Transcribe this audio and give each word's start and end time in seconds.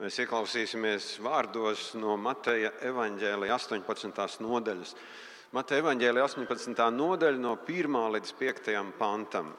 Mēs 0.00 0.16
ieklausīsimies 0.22 1.18
vārdos 1.20 1.90
no 2.00 2.14
Mateja 2.16 2.70
evaņģēlija 2.88 3.52
18. 3.52 4.38
nodaļas. 4.40 4.94
Mateja 5.52 5.82
evaņģēlija 5.82 6.22
18. 6.24 6.86
nodaļa 6.96 7.36
no 7.36 7.52
1. 7.66 7.98
līdz 8.14 8.32
5. 8.38 8.70
pantam. 8.96 9.50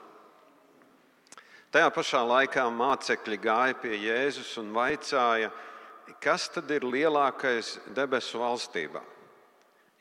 Tajā 1.70 1.92
pašā 1.94 2.24
laikā 2.26 2.64
mācekļi 2.74 3.38
gāja 3.44 3.78
pie 3.84 3.94
Jēzus 4.02 4.56
un 4.64 4.74
vaicāja, 4.74 5.52
kas 6.26 6.50
tad 6.56 6.74
ir 6.74 6.90
lielākais 6.90 7.76
debesu 7.94 8.42
valstībā? 8.42 9.06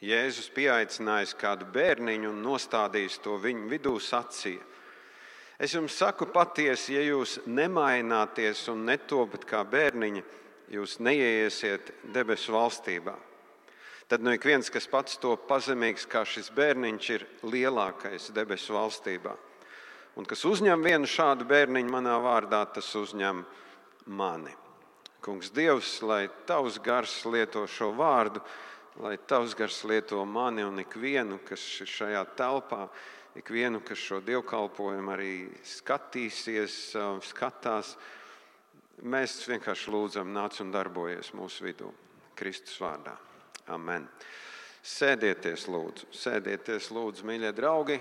Jēzus 0.01 0.49
pieaicinājis 0.57 1.37
kādu 1.37 1.69
bērniņu 1.69 2.33
un 2.33 2.41
nostādījis 2.49 3.21
to 3.21 3.37
viņu 3.45 3.69
vidū 3.75 3.99
sacīja. 4.01 4.65
Es 5.61 5.75
jums 5.77 5.93
saku 5.93 6.25
patiesi, 6.33 6.95
ja 6.97 7.03
jūs 7.05 7.35
nemaināties 7.45 8.63
un 8.73 8.87
netopat 8.89 9.43
kā 9.45 9.59
bērniņi, 9.69 10.23
jūs 10.73 10.95
neieiesiet 11.05 11.91
debesu 12.15 12.55
valstībā. 12.55 13.13
Tad 14.09 14.25
nu 14.25 14.33
ik 14.33 14.47
viens, 14.49 14.73
kas 14.73 14.89
pats 14.89 15.21
to 15.21 15.35
pazemīgs 15.51 16.09
kā 16.09 16.25
šis 16.25 16.49
bērniņš, 16.57 17.11
ir 17.13 17.27
lielākais 17.45 18.31
debesu 18.33 18.73
valstībā. 18.79 19.37
Un 20.17 20.25
kas 20.25 20.47
uzņem 20.49 20.81
vienu 20.81 21.07
šādu 21.07 21.45
bērniņu 21.53 21.93
manā 21.93 22.17
vārdā, 22.25 22.65
tas 22.73 22.89
uzņem 22.97 23.45
mani. 24.17 24.57
Kungs, 25.21 25.53
Dievs, 25.53 25.99
lai 26.01 26.25
tavs 26.49 26.81
gars 26.81 27.21
lieto 27.29 27.67
šo 27.69 27.93
vārdu, 28.01 28.41
lai 29.05 29.19
tavs 29.29 29.53
gars 29.55 29.85
lieto 29.85 30.25
mani 30.25 30.65
un 30.65 30.81
ikvienu, 30.81 31.37
kas 31.45 31.61
ir 31.85 31.97
šajā 32.01 32.25
telpā 32.41 32.87
ikvienu, 33.41 33.81
kas 33.85 33.99
šo 33.99 34.21
dievkalpojumu 34.25 35.15
arī 35.15 35.35
skatīsies, 35.67 36.77
skatās. 37.31 37.95
Mēs 39.01 39.39
vienkārši 39.49 39.93
lūdzam, 39.95 40.33
nāc 40.35 40.61
un 40.61 40.73
darbojies 40.75 41.33
mūsu 41.37 41.65
vidū, 41.65 41.89
Kristus 42.37 42.77
vārdā. 42.83 43.17
Amen. 43.73 44.09
Sēdieties, 44.81 45.67
lūdzu, 45.69 46.09
sēdieties, 46.17 46.91
lūdzu, 46.97 47.25
mīļie 47.29 47.53
draugi. 47.57 47.97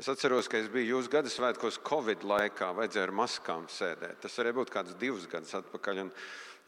Es 0.00 0.08
atceros, 0.10 0.48
ka 0.48 0.58
es 0.58 0.70
biju 0.72 0.96
jūsu 0.96 1.10
gada 1.12 1.30
svētkos 1.30 1.80
Covid 1.86 2.22
laikā, 2.26 2.70
vajadzēja 2.78 3.08
ar 3.08 3.14
maskām 3.14 3.66
sēdēt. 3.70 4.22
Tas 4.22 4.38
varēja 4.38 4.56
būt 4.56 4.72
kāds 4.74 4.96
divus 5.02 5.26
gadus 5.30 5.52
atpakaļ. 5.58 6.06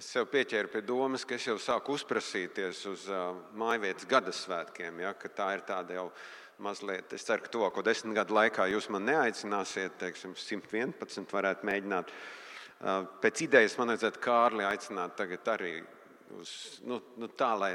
Es 0.03 0.11
sev 0.11 0.27
pieķēru 0.33 0.71
pie 0.73 0.83
domas, 0.85 1.25
ka 1.25 1.39
es 1.39 1.47
jau 1.47 1.57
sāku 1.63 1.95
uzprasīties 1.97 2.85
uz 2.91 3.09
mājvietas 3.59 4.09
gada 4.11 4.35
svētkiem, 4.35 5.05
ja, 5.07 5.15
ka 5.15 5.31
tā 5.31 5.53
ir 5.57 5.67
tāda 5.69 6.01
jau 6.01 6.09
mazliet. 6.63 7.13
Es 7.13 7.27
ceru, 7.27 7.43
ka 7.45 7.51
tuvāko 7.53 7.83
desmit 7.85 8.17
gadu 8.17 8.37
laikā 8.37 8.69
jūs 8.71 8.89
man 8.93 9.07
neaicināsiet, 9.09 9.97
teiksim, 10.01 10.37
111 10.39 11.35
varētu 11.35 11.67
mēģināt. 11.69 12.13
Pēc 13.23 13.43
idejas 13.47 13.77
man 13.79 13.93
vajadzētu 13.93 14.23
Kārli 14.23 14.67
aicināt 14.67 15.17
tagad 15.19 15.51
arī 15.53 15.75
uz, 16.39 16.53
nu, 16.89 16.99
nu 17.21 17.29
tā, 17.39 17.53
lai 17.59 17.73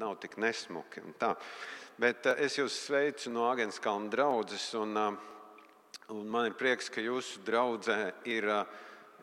nav 0.00 0.16
tik 0.22 0.38
nesmuki. 0.42 1.04
Bet 2.00 2.26
es 2.34 2.58
jūs 2.58 2.78
sveicu 2.86 3.30
no 3.34 3.46
Agenskalna 3.50 4.10
draudzes, 4.10 4.70
un, 4.78 4.96
un 6.14 6.24
man 6.30 6.48
ir 6.50 6.56
prieks, 6.58 6.90
ka 6.90 7.04
jūsu 7.04 7.44
draudzē 7.46 8.00
ir, 8.30 8.48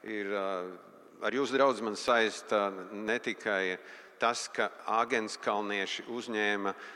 ir 0.08 0.32
ar 0.38 1.36
jūsu 1.36 1.58
draugu 1.58 1.88
man 1.88 2.00
saista 2.00 2.70
ne 2.94 3.20
tikai 3.20 3.80
tas, 4.20 4.48
ka 4.52 4.70
Agenskalnieši 5.00 6.08
uzņēma 6.12 6.72
uh, 6.76 6.88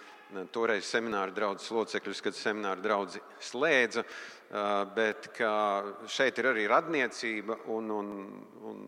toreiz 0.54 0.88
semināra 0.90 1.34
draugs 1.34 1.70
locekļus, 1.74 2.22
kad 2.26 2.38
semināra 2.38 2.82
draugi 2.82 3.22
slēdza, 3.44 4.04
bet 4.96 5.30
šeit 6.10 6.40
ir 6.42 6.50
arī 6.52 6.68
radniecība. 6.70 7.60
Un, 7.74 7.92
un, 7.94 8.14
un, 8.70 8.84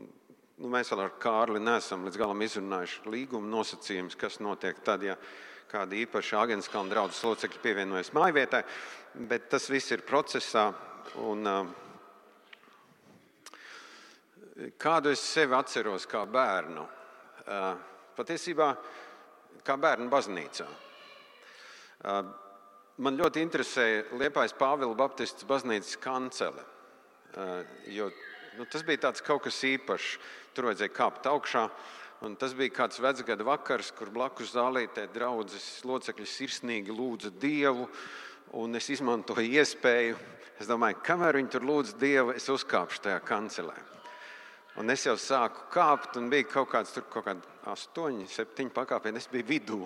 nu, 0.57 0.71
mēs 0.71 0.91
vēl 0.93 1.05
ar 1.05 1.15
Kārli 1.21 1.61
neesam 1.61 2.05
līdz 2.07 2.21
galam 2.21 2.41
izrunājuši 2.45 3.13
līguma 3.13 3.51
nosacījumus, 3.57 4.17
kas 4.19 4.39
notiek 4.43 4.81
tad, 4.85 5.05
ja 5.05 5.17
kāda 5.71 5.97
īpaša 5.97 6.43
Agenskalna 6.45 6.93
draugs 6.93 7.23
locekļi 7.25 7.63
pievienojas 7.63 8.13
mājvietai. 8.15 8.63
Bet 9.29 9.49
tas 9.53 9.69
viss 9.71 9.93
ir 9.95 10.05
procesā. 10.07 10.69
Un, 11.23 11.47
kādu 14.81 15.11
es 15.13 15.23
sevi 15.23 15.55
atceros 15.55 16.07
kā 16.09 16.25
bērnu? 16.27 16.87
Patiesībā 18.15 18.71
kā 19.65 19.77
bērnu 19.81 20.09
baznīcā. 20.11 20.67
Man 22.03 23.19
ļoti 23.19 23.43
interesēja 23.43 24.05
Liepājas 24.19 24.55
Pāvila 24.55 24.95
Baptists 24.95 25.47
baznīcas 25.47 25.97
kancele. 25.99 26.63
Jo, 27.91 28.09
nu, 28.55 28.67
tas 28.71 28.85
bija 28.87 29.11
kaut 29.25 29.43
kas 29.47 29.63
īpašs. 29.67 30.17
Tur 30.55 30.69
vajadzēja 30.69 30.95
kāpt 30.95 31.27
augšā. 31.27 31.65
Un 32.23 32.37
tas 32.39 32.53
bija 32.55 32.71
kāds 32.71 33.01
vecgada 33.03 33.43
vakars, 33.43 33.91
kur 33.91 34.09
blakus 34.09 34.53
zālītē 34.55 35.09
draudzes 35.13 35.83
locekļi 35.83 36.27
sirsnīgi 36.29 36.95
lūdza 36.95 37.33
Dievu. 37.41 37.89
Un 38.55 38.79
es 38.79 38.87
izmantoju 38.93 39.43
iespēju, 39.59 40.15
es 40.61 40.69
domāju, 40.69 41.01
kamēr 41.03 41.35
viņi 41.41 41.51
tur 41.51 41.65
lūdz 41.67 41.97
Dievu, 41.99 42.31
es 42.37 42.47
uzkāpšu 42.49 43.03
tajā 43.09 43.19
kancelē. 43.27 43.75
Un 44.79 44.91
es 44.91 45.03
jau 45.03 45.17
sāku 45.19 45.67
kāpt, 45.71 46.15
un 46.19 46.31
bija 46.31 46.47
kaut 46.53 46.71
kāds 46.71 46.95
tur, 46.95 47.03
kaut 47.11 47.27
kādi 47.27 47.43
astoņi, 47.71 48.29
septiņi 48.31 48.71
pakāpieni. 48.75 49.19
Es 49.19 49.27
biju 49.31 49.49
vidū 49.51 49.81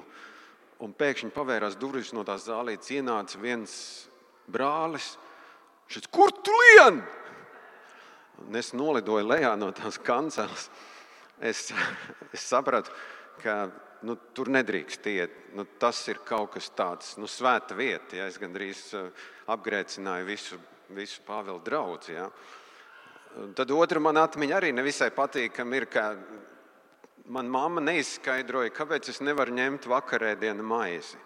un 0.83 0.93
pēkšņi 0.95 1.33
pavērās 1.35 1.77
durvis 1.79 2.13
no 2.15 2.23
tās 2.27 2.47
zālītes, 2.47 2.91
ienāca 2.95 3.39
viens 3.41 3.73
brālis. 4.49 5.15
Šis, 5.89 6.07
kur 6.13 6.31
tu 6.45 6.53
lien? 6.53 7.01
Un 8.45 8.55
es 8.55 8.71
nolidoju 8.77 9.27
lejā 9.27 9.55
no 9.59 9.71
tās 9.75 9.99
kanceles. 9.99 10.69
Es, 11.41 11.69
es 12.35 12.45
sapratu, 12.45 12.93
ka 13.43 13.65
nu, 14.07 14.15
tur 14.35 14.51
nedrīkst 14.53 15.09
iet. 15.11 15.35
Nu, 15.57 15.65
tas 15.81 16.01
ir 16.11 16.21
kaut 16.27 16.53
kas 16.55 16.69
tāds, 16.75 17.15
nu, 17.19 17.27
svēta 17.27 17.75
vieta. 17.77 18.19
Ja? 18.21 18.29
Es 18.31 18.39
gandrīz 18.41 18.85
uh, 18.97 19.09
apgrēcināju 19.51 20.29
visu, 20.29 20.59
visu 20.95 21.23
Pāvila 21.27 21.59
draugu. 21.65 22.13
Ja? 22.13 22.29
Tad 23.55 23.71
otra 23.75 24.01
man 24.01 24.17
atmiņa 24.21 24.55
arī 24.57 24.71
nevisai 24.73 25.11
patīkama 25.15 25.77
ir, 25.77 25.89
ka 25.91 26.05
man 27.33 27.49
mamma 27.49 27.81
neizskaidroja, 27.83 28.73
kāpēc 28.73 29.11
es 29.13 29.21
nevaru 29.21 29.53
ņemt 29.55 29.87
vakarēdienu 29.89 30.65
maizi. 30.65 31.19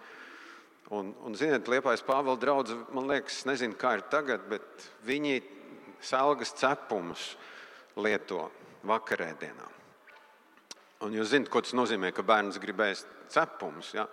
Un, 0.93 1.13
un 1.25 1.35
ziniet, 1.39 1.69
Liepais 1.71 2.03
Pāvila 2.05 2.35
draugs, 2.37 2.75
man 2.93 3.07
liekas, 3.09 3.45
nezinu, 3.49 3.77
kā 3.79 3.95
ir 3.97 4.03
tagad, 4.11 4.43
bet 4.51 4.89
viņi 5.07 5.39
selgas 6.03 6.51
cepumus 6.59 7.31
lieto 7.95 8.49
vakarēdienā. 8.85 9.69
Un 11.03 11.15
jūs 11.15 11.31
zināt, 11.33 11.49
ko 11.51 11.63
tas 11.63 11.75
nozīmē, 11.75 12.11
ka 12.15 12.23
bērns 12.27 12.59
gribēs 12.61 13.05
cepumus. 13.31 13.93
Ja? 13.95 14.05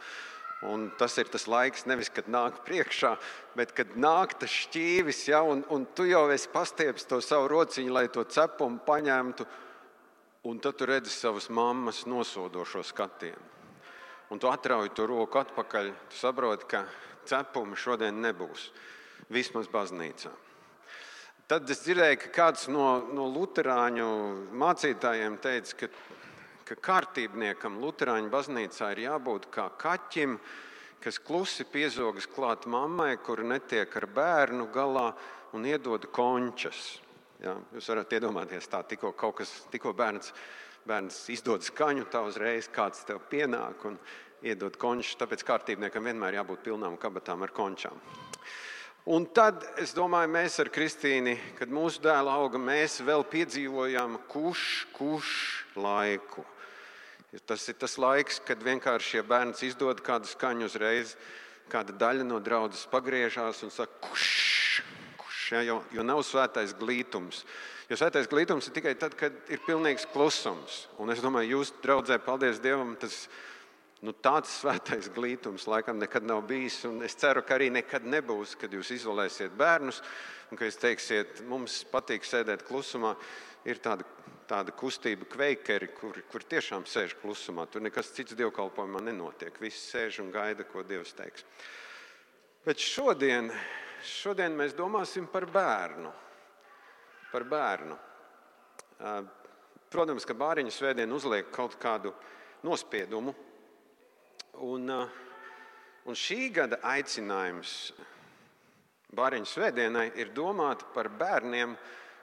Un 0.71 0.89
tas 0.99 1.15
ir 1.19 1.31
tas 1.33 1.47
laiks, 1.51 1.87
nevis 1.91 2.11
kad 2.13 2.31
nāk 2.31 2.63
priekšā, 2.67 3.15
bet 3.59 3.75
kad 3.77 3.97
nāk 3.99 4.37
tas 4.41 4.55
šķīvis, 4.65 5.25
ja? 5.31 5.43
un, 5.47 5.65
un 5.75 5.87
tu 5.97 6.07
jau 6.09 6.29
esi 6.33 6.51
pastiepis 6.55 7.09
to 7.11 7.21
savu 7.25 7.51
rociņu, 7.51 7.93
lai 7.95 8.07
to 8.15 8.25
cepumu 8.31 8.83
paņemtu 8.87 9.47
Un 10.43 10.59
tad 10.59 10.79
tu 10.81 10.87
redzi 10.89 11.11
savas 11.13 11.51
mammas 11.53 12.07
nosodošo 12.09 12.83
skatienu. 12.83 13.49
Un 14.31 14.39
tu 14.39 14.49
atrauj 14.49 14.89
to 14.97 15.05
roku 15.11 15.41
atpakaļ. 15.41 15.91
Tu 16.09 16.17
saproti, 16.17 16.69
ka 16.71 16.85
cepuma 17.29 17.77
šodien 17.77 18.23
nebūs. 18.25 18.71
Vismaz 19.29 19.69
baznīcā. 19.69 20.31
Tad 21.51 21.69
es 21.71 21.83
dzirdēju, 21.85 22.17
ka 22.23 22.31
kāds 22.33 22.69
no, 22.71 22.87
no 23.11 23.27
Lutāņu 23.27 24.09
mācītājiem 24.55 25.37
teica, 25.43 25.77
ka, 25.83 25.89
ka 26.71 26.79
kārtībniekam 26.89 27.81
Lutāņu 27.83 28.31
baznīcā 28.33 28.93
ir 28.95 29.05
jābūt 29.09 29.51
kā 29.53 29.67
kaķim, 29.83 30.39
kas 31.03 31.19
klusi 31.19 31.67
piezogas 31.67 32.31
klāt 32.31 32.65
mammai, 32.71 33.17
kur 33.19 33.43
netiek 33.45 33.93
ar 33.99 34.07
bērnu 34.07 34.71
galā 34.73 35.11
un 35.53 35.67
iedod 35.67 36.07
končas. 36.15 37.01
Jā, 37.41 37.55
jūs 37.73 37.87
varat 37.89 38.11
iedomāties, 38.13 38.67
tā 38.69 38.83
tikko 38.85 39.15
kaut 39.17 39.39
kas, 39.39 39.53
tikko 39.73 39.95
bērns, 39.97 40.35
bērns 40.85 41.23
izdod 41.33 41.65
skaņu, 41.65 42.05
tā 42.13 42.21
uzreiz 42.29 42.69
kāds 42.69 43.01
tev 43.09 43.23
pienāk 43.33 43.87
un 43.89 43.97
iedod 44.45 44.77
končus. 44.81 45.17
Tāpēc 45.21 45.45
kārtībniekam 45.49 46.05
vienmēr 46.05 46.37
jābūt 46.37 46.67
pilnām 46.67 46.99
kabatām 47.01 47.47
ar 47.47 47.55
končām. 47.57 47.97
Un 49.09 49.25
tad 49.33 49.65
es 49.81 49.95
domāju, 49.97 50.29
mēs 50.35 50.59
ar 50.61 50.69
Kristīnu, 50.69 51.33
kad 51.57 51.73
mūsu 51.73 52.03
dēla 52.05 52.37
auga, 52.43 52.61
mēs 52.61 52.99
vēl 53.01 53.25
piedzīvojām 53.33 54.19
kurš, 54.29 54.67
kurš 54.93 55.33
laiku. 55.81 56.45
Tas 57.49 57.65
ir 57.73 57.81
tas 57.81 57.97
laiks, 57.97 58.43
kad 58.45 58.61
vienkārši 58.61 59.23
ja 59.23 59.25
bērns 59.25 59.65
izdod 59.65 60.05
kādu 60.05 60.29
skaņu 60.29 60.69
uzreiz, 60.69 61.17
kāda 61.73 61.97
daļa 61.97 62.29
no 62.29 62.43
draudzes 62.45 62.85
pagriežās 62.93 63.65
un 63.65 63.73
saka, 63.73 63.97
kurš 64.05 64.40
ja, 65.53 65.63
jo, 65.67 65.81
jo 65.95 66.05
nav 66.07 66.23
svētais 66.27 66.75
glītums. 66.79 67.45
Jo 67.91 67.99
svētais 67.99 68.29
glītums 68.31 68.69
ir 68.69 68.75
tikai 68.77 68.95
tad, 68.99 69.17
kad 69.19 69.35
ir 69.51 69.63
pilnīgs 69.67 70.07
klusums. 70.13 70.85
Un 71.03 71.11
es 71.11 71.23
domāju, 71.25 71.57
jūs, 71.57 71.73
draudzē, 71.83 72.21
paldies 72.23 72.61
Dievam, 72.63 72.93
tas 73.01 73.25
nu, 74.07 74.15
tāds 74.15 74.53
svētais 74.61 75.11
glītums 75.13 75.67
laikam 75.71 75.99
nekad 75.99 76.27
nav 76.29 76.45
bijis. 76.49 76.81
Un 76.89 77.03
es 77.07 77.19
ceru, 77.19 77.43
ka 77.47 77.57
arī 77.59 77.71
nekad 77.75 78.07
nebūs, 78.07 78.55
kad 78.61 78.73
jūs 78.75 78.93
izolēsiet 79.01 79.57
bērnus 79.59 80.03
un 80.51 80.59
ka 80.59 80.69
jūs 80.69 80.81
teiksiet, 80.83 81.43
mums 81.51 81.83
patīk 81.91 82.27
sēdēt 82.27 82.65
klusumā. 82.69 83.17
Ir 83.69 83.83
tāda, 83.83 84.07
tāda 84.49 84.73
kustība 84.75 85.27
kveikeri, 85.31 85.91
kur, 85.99 86.17
kur 86.31 86.47
tiešām 86.49 86.87
sēž 86.89 87.19
klusumā. 87.21 87.67
Tur 87.71 87.85
nekas 87.85 88.15
cits 88.17 88.39
dievkalpojumā 88.39 89.03
nenotiek. 89.11 89.59
Visi 89.63 89.83
sēž 89.83 90.23
un 90.25 90.33
gaida, 90.35 90.65
ko 90.67 90.87
Dievs 90.87 91.13
teiks. 91.19 91.45
Bet 92.65 92.81
šodien, 92.83 93.51
šodien 94.07 94.57
mēs 94.59 94.77
domāsim 94.79 95.27
par 95.31 95.47
bērnu. 95.51 96.13
Par 97.31 97.47
bērnu. 97.49 97.99
Protams, 99.91 100.27
ka 100.27 100.37
bāriņu 100.37 100.73
svētdiena 100.75 101.17
uzliek 101.17 101.51
kaut 101.55 101.77
kādu 101.81 102.13
nospiedumu. 102.67 103.35
Un, 104.67 104.91
un 104.91 106.19
šī 106.19 106.51
gada 106.55 106.81
aicinājums 106.93 107.93
Bāriņu 109.11 109.49
svētdienai 109.51 110.13
ir 110.23 110.29
domāta 110.31 110.87
par 110.95 111.09
bērniem, 111.19 111.73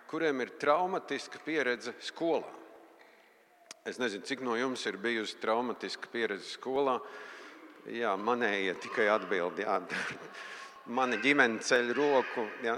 kuriem 0.07 0.39
ir 0.39 0.53
traumatiska 0.59 1.41
pieredze 1.43 1.91
skolā. 1.99 2.47
Es 3.87 3.99
nezinu, 3.99 4.23
cik 4.27 4.43
no 4.43 4.55
jums 4.55 4.85
ir 4.87 4.95
bijusi 4.99 5.35
traumatiska 5.41 6.07
pieredze 6.11 6.47
skolā. 6.53 6.97
Jā, 7.91 8.13
manējie 8.19 8.75
tikai 8.83 9.07
atbild. 9.11 9.59
Jā. 9.63 9.81
Mana 10.87 11.17
ģimene 11.19 11.59
ceļ 11.63 11.89
roku. 11.97 12.45
Jā. 12.63 12.77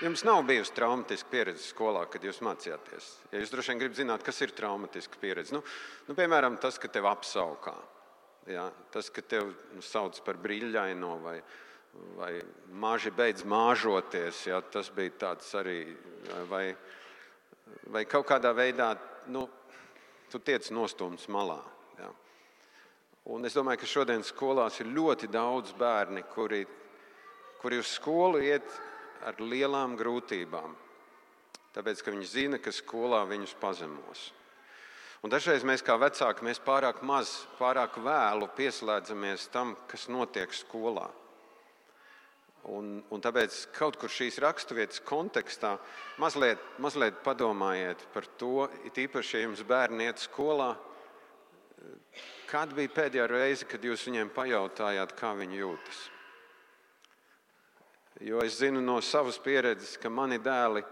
Jums 0.00 0.22
nav 0.24 0.44
bijusi 0.48 0.72
traumatiska 0.76 1.28
pieredze 1.32 1.66
skolā, 1.66 2.06
kad 2.08 2.24
jūs 2.24 2.40
mācījāties. 2.44 3.08
Ja 3.32 3.42
jūs 3.42 3.52
droši 3.52 3.74
vien 3.74 3.82
gribat 3.82 3.98
zināt, 3.98 4.24
kas 4.24 4.40
ir 4.40 4.54
traumatiska 4.56 5.20
pieredze. 5.20 5.52
Nu, 5.56 5.60
nu, 6.08 6.16
piemēram, 6.16 6.56
tas, 6.62 6.80
ka 6.80 6.88
tev 6.88 7.10
apsaukā. 7.10 7.74
Jā. 8.48 8.70
Tas, 8.94 9.12
ka 9.12 9.20
tev 9.22 9.52
nu, 9.76 9.84
sauc 9.84 10.16
par 10.24 10.40
brīļaino 10.40 11.18
vai 11.26 11.36
vai 12.16 12.40
maži 12.72 13.12
beidz 13.14 13.44
māžoties. 13.48 14.46
Ja, 14.48 14.60
tas 14.60 14.90
bija 14.94 15.14
tāds 15.26 15.52
arī. 15.58 15.80
Vai, 16.50 16.64
vai 17.92 18.04
kaut 18.08 18.28
kādā 18.30 18.52
veidā 18.56 18.92
nu, 19.32 19.46
tu 20.30 20.40
tiec 20.40 20.70
nostumts 20.74 21.28
malā. 21.32 21.58
Ja. 21.98 22.10
Un 23.34 23.44
es 23.46 23.56
domāju, 23.56 23.82
ka 23.82 23.90
šodien 23.90 24.24
skolās 24.26 24.80
ir 24.80 24.92
ļoti 24.94 25.28
daudz 25.32 25.74
bērni, 25.78 26.24
kuri, 26.32 26.62
kuri 27.62 27.78
uz 27.78 27.94
skolu 27.94 28.42
iet 28.42 28.66
ar 29.22 29.38
lielām 29.38 29.94
grūtībām. 29.98 30.74
Tāpēc, 31.72 32.02
ka 32.04 32.12
viņi 32.12 32.28
zina, 32.28 32.58
ka 32.60 32.74
skolā 32.74 33.22
viņus 33.30 33.54
pazemos. 33.60 34.28
Un 35.22 35.30
dažreiz 35.30 35.62
mēs 35.62 35.84
kā 35.86 35.94
vecāki 36.02 36.44
mēs 36.44 36.58
pārāk 36.60 37.00
maz, 37.06 37.30
pārāk 37.54 37.96
vēlu 38.02 38.48
pieslēdzamies 38.56 39.46
tam, 39.54 39.76
kas 39.88 40.08
notiek 40.10 40.50
skolā. 40.52 41.06
Un, 42.70 43.00
un 43.10 43.22
tāpēc 43.22 43.56
kaut 43.74 43.96
kur 43.98 44.10
šīs 44.10 44.38
raksturvietas 44.42 45.00
kontekstā 45.06 45.76
mazliet, 46.22 46.62
mazliet 46.82 47.22
padomājiet 47.24 48.04
par 48.14 48.26
to, 48.38 48.68
it 48.86 48.98
īpaši, 49.02 49.36
ja 49.36 49.46
jums 49.46 49.62
bērni 49.66 50.06
iet 50.10 50.22
skolā, 50.22 50.74
kad 52.50 52.74
bija 52.76 52.92
pēdējā 52.94 53.26
reize, 53.30 53.66
kad 53.66 53.82
jūs 53.82 54.06
viņiem 54.06 54.30
pajautājāt, 54.34 55.14
kā 55.18 55.32
viņi 55.38 55.62
jūtas. 55.62 56.02
Jo 58.22 58.42
es 58.44 58.60
zinu 58.60 58.80
no 58.84 59.00
savas 59.02 59.40
pieredzes, 59.42 59.96
ka 59.98 60.10
mani 60.10 60.38
dēli 60.38 60.84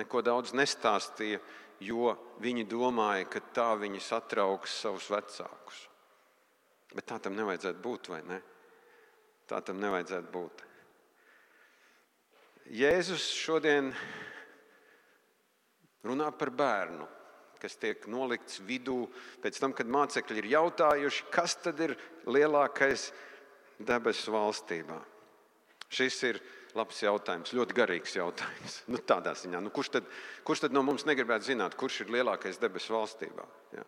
neko 0.00 0.22
daudz 0.24 0.54
nestāstīja, 0.56 1.40
jo 1.84 2.14
viņi 2.40 2.64
domāja, 2.70 3.26
ka 3.28 3.42
tā 3.52 3.68
viņi 3.76 4.00
satrauks 4.00 4.78
savus 4.84 5.10
vecākus. 5.12 5.82
Bet 6.92 7.08
tā 7.08 7.18
tam 7.20 7.36
nevajadzētu 7.36 7.82
būt, 7.82 8.08
vai 8.12 8.20
ne? 8.28 8.38
Tā 9.48 9.60
tam 9.64 9.80
nevajadzētu 9.82 10.32
būt. 10.32 10.64
Jēzus 12.72 13.26
šodien 13.36 13.90
runā 16.06 16.30
par 16.38 16.52
bērnu, 16.56 17.04
kas 17.60 17.76
tiek 17.78 18.06
nolikts 18.10 18.62
vidū 18.64 19.04
pēc 19.42 19.60
tam, 19.60 19.74
kad 19.76 19.90
mācekļi 19.92 20.40
ir 20.40 20.50
jautājuši, 20.54 21.28
kas 21.34 21.58
tad 21.62 21.80
ir 21.84 21.96
lielākais 22.26 23.10
debesu 23.82 24.32
valstībā. 24.34 24.98
Šis 25.92 26.22
ir 26.30 26.40
labs 26.78 27.02
jautājums, 27.04 27.52
ļoti 27.56 27.76
garīgs 27.76 28.16
jautājums. 28.16 28.78
Nu, 28.92 29.00
tādā 29.12 29.34
ziņā, 29.38 29.60
nu, 29.64 29.72
kurš, 29.74 29.92
tad, 29.98 30.08
kurš 30.46 30.66
tad 30.66 30.76
no 30.76 30.84
mums 30.86 31.06
negribētu 31.08 31.52
zināt, 31.52 31.76
kurš 31.78 32.02
ir 32.04 32.14
lielākais 32.16 32.60
debesu 32.62 32.96
valstībā? 32.96 33.46
Ja? 33.76 33.86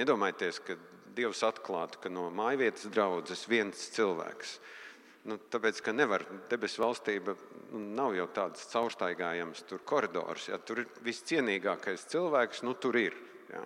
Nedomājieties, 0.00 0.60
ka 0.66 0.78
Dievs 1.14 1.44
atklātu, 1.46 2.00
ka 2.02 2.10
no 2.10 2.26
mājvietas 2.34 2.88
draudzes 2.90 3.44
viens 3.46 3.84
cilvēks 3.94 4.56
Nu, 5.24 5.38
tāpēc, 5.40 5.78
ka 5.80 5.92
nevar 5.96 6.22
debesu 6.50 6.82
valstība 6.82 7.32
nu, 7.72 7.80
nav 7.96 8.12
jau 8.12 8.26
tāds 8.36 8.66
caurstaigājams 8.68 9.64
koridors. 9.88 10.50
Ja, 10.50 10.58
tur 10.60 10.82
ir 10.82 10.90
viscienīgākais 11.06 12.04
cilvēks, 12.12 12.60
nu 12.66 12.74
tur 12.76 12.98
ir. 13.00 13.16
Ja. 13.48 13.62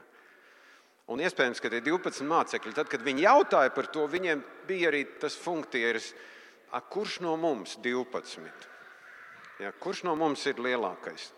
Un 1.11 1.23
iespējams, 1.25 1.59
ka 1.59 1.73
tie 1.73 1.81
12 1.83 2.29
mācekļi, 2.31 2.75
tad, 2.77 2.91
kad 2.93 3.03
viņi 3.03 3.25
jautāja 3.25 3.73
par 3.75 3.89
to, 3.91 4.07
viņiem 4.07 4.45
bija 4.69 4.93
arī 4.93 5.03
tas 5.19 5.35
funkcijas, 5.41 6.13
kurš 6.81 7.21
no 7.25 7.37
mums 7.41 7.79
12? 7.83 8.69
Ja, 9.59 9.73
kurš 9.73 10.05
no 10.07 10.15
mums 10.19 10.45
ir 10.47 10.61
lielākais? 10.63 11.33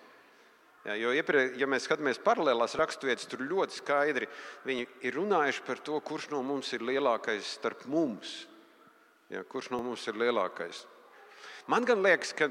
Ja, 0.85 0.95
jo 0.97 1.11
iepriek, 1.13 1.59
ja 1.61 1.69
mēs 1.69 1.85
skatāmies 1.85 2.19
paralēlās 2.25 2.75
raksturvietas, 2.81 3.29
tur 3.29 3.43
ļoti 3.45 3.77
skaidri 3.83 4.29
viņi 4.65 4.87
ir 5.05 5.19
runājuši 5.19 5.65
par 5.67 5.83
to, 5.85 5.99
kurš 6.01 6.31
no 6.33 6.41
mums 6.45 6.73
ir 6.73 6.85
lielākais 6.85 7.53
starp 7.59 7.85
mums. 7.91 8.47
Ja, 9.31 9.45
kurš 9.45 9.71
no 9.75 9.83
mums 9.85 10.07
ir 10.09 10.17
lielākais? 10.19 10.87
Man 11.69 11.85
gan 11.87 12.01
liekas, 12.03 12.33
ka 12.35 12.49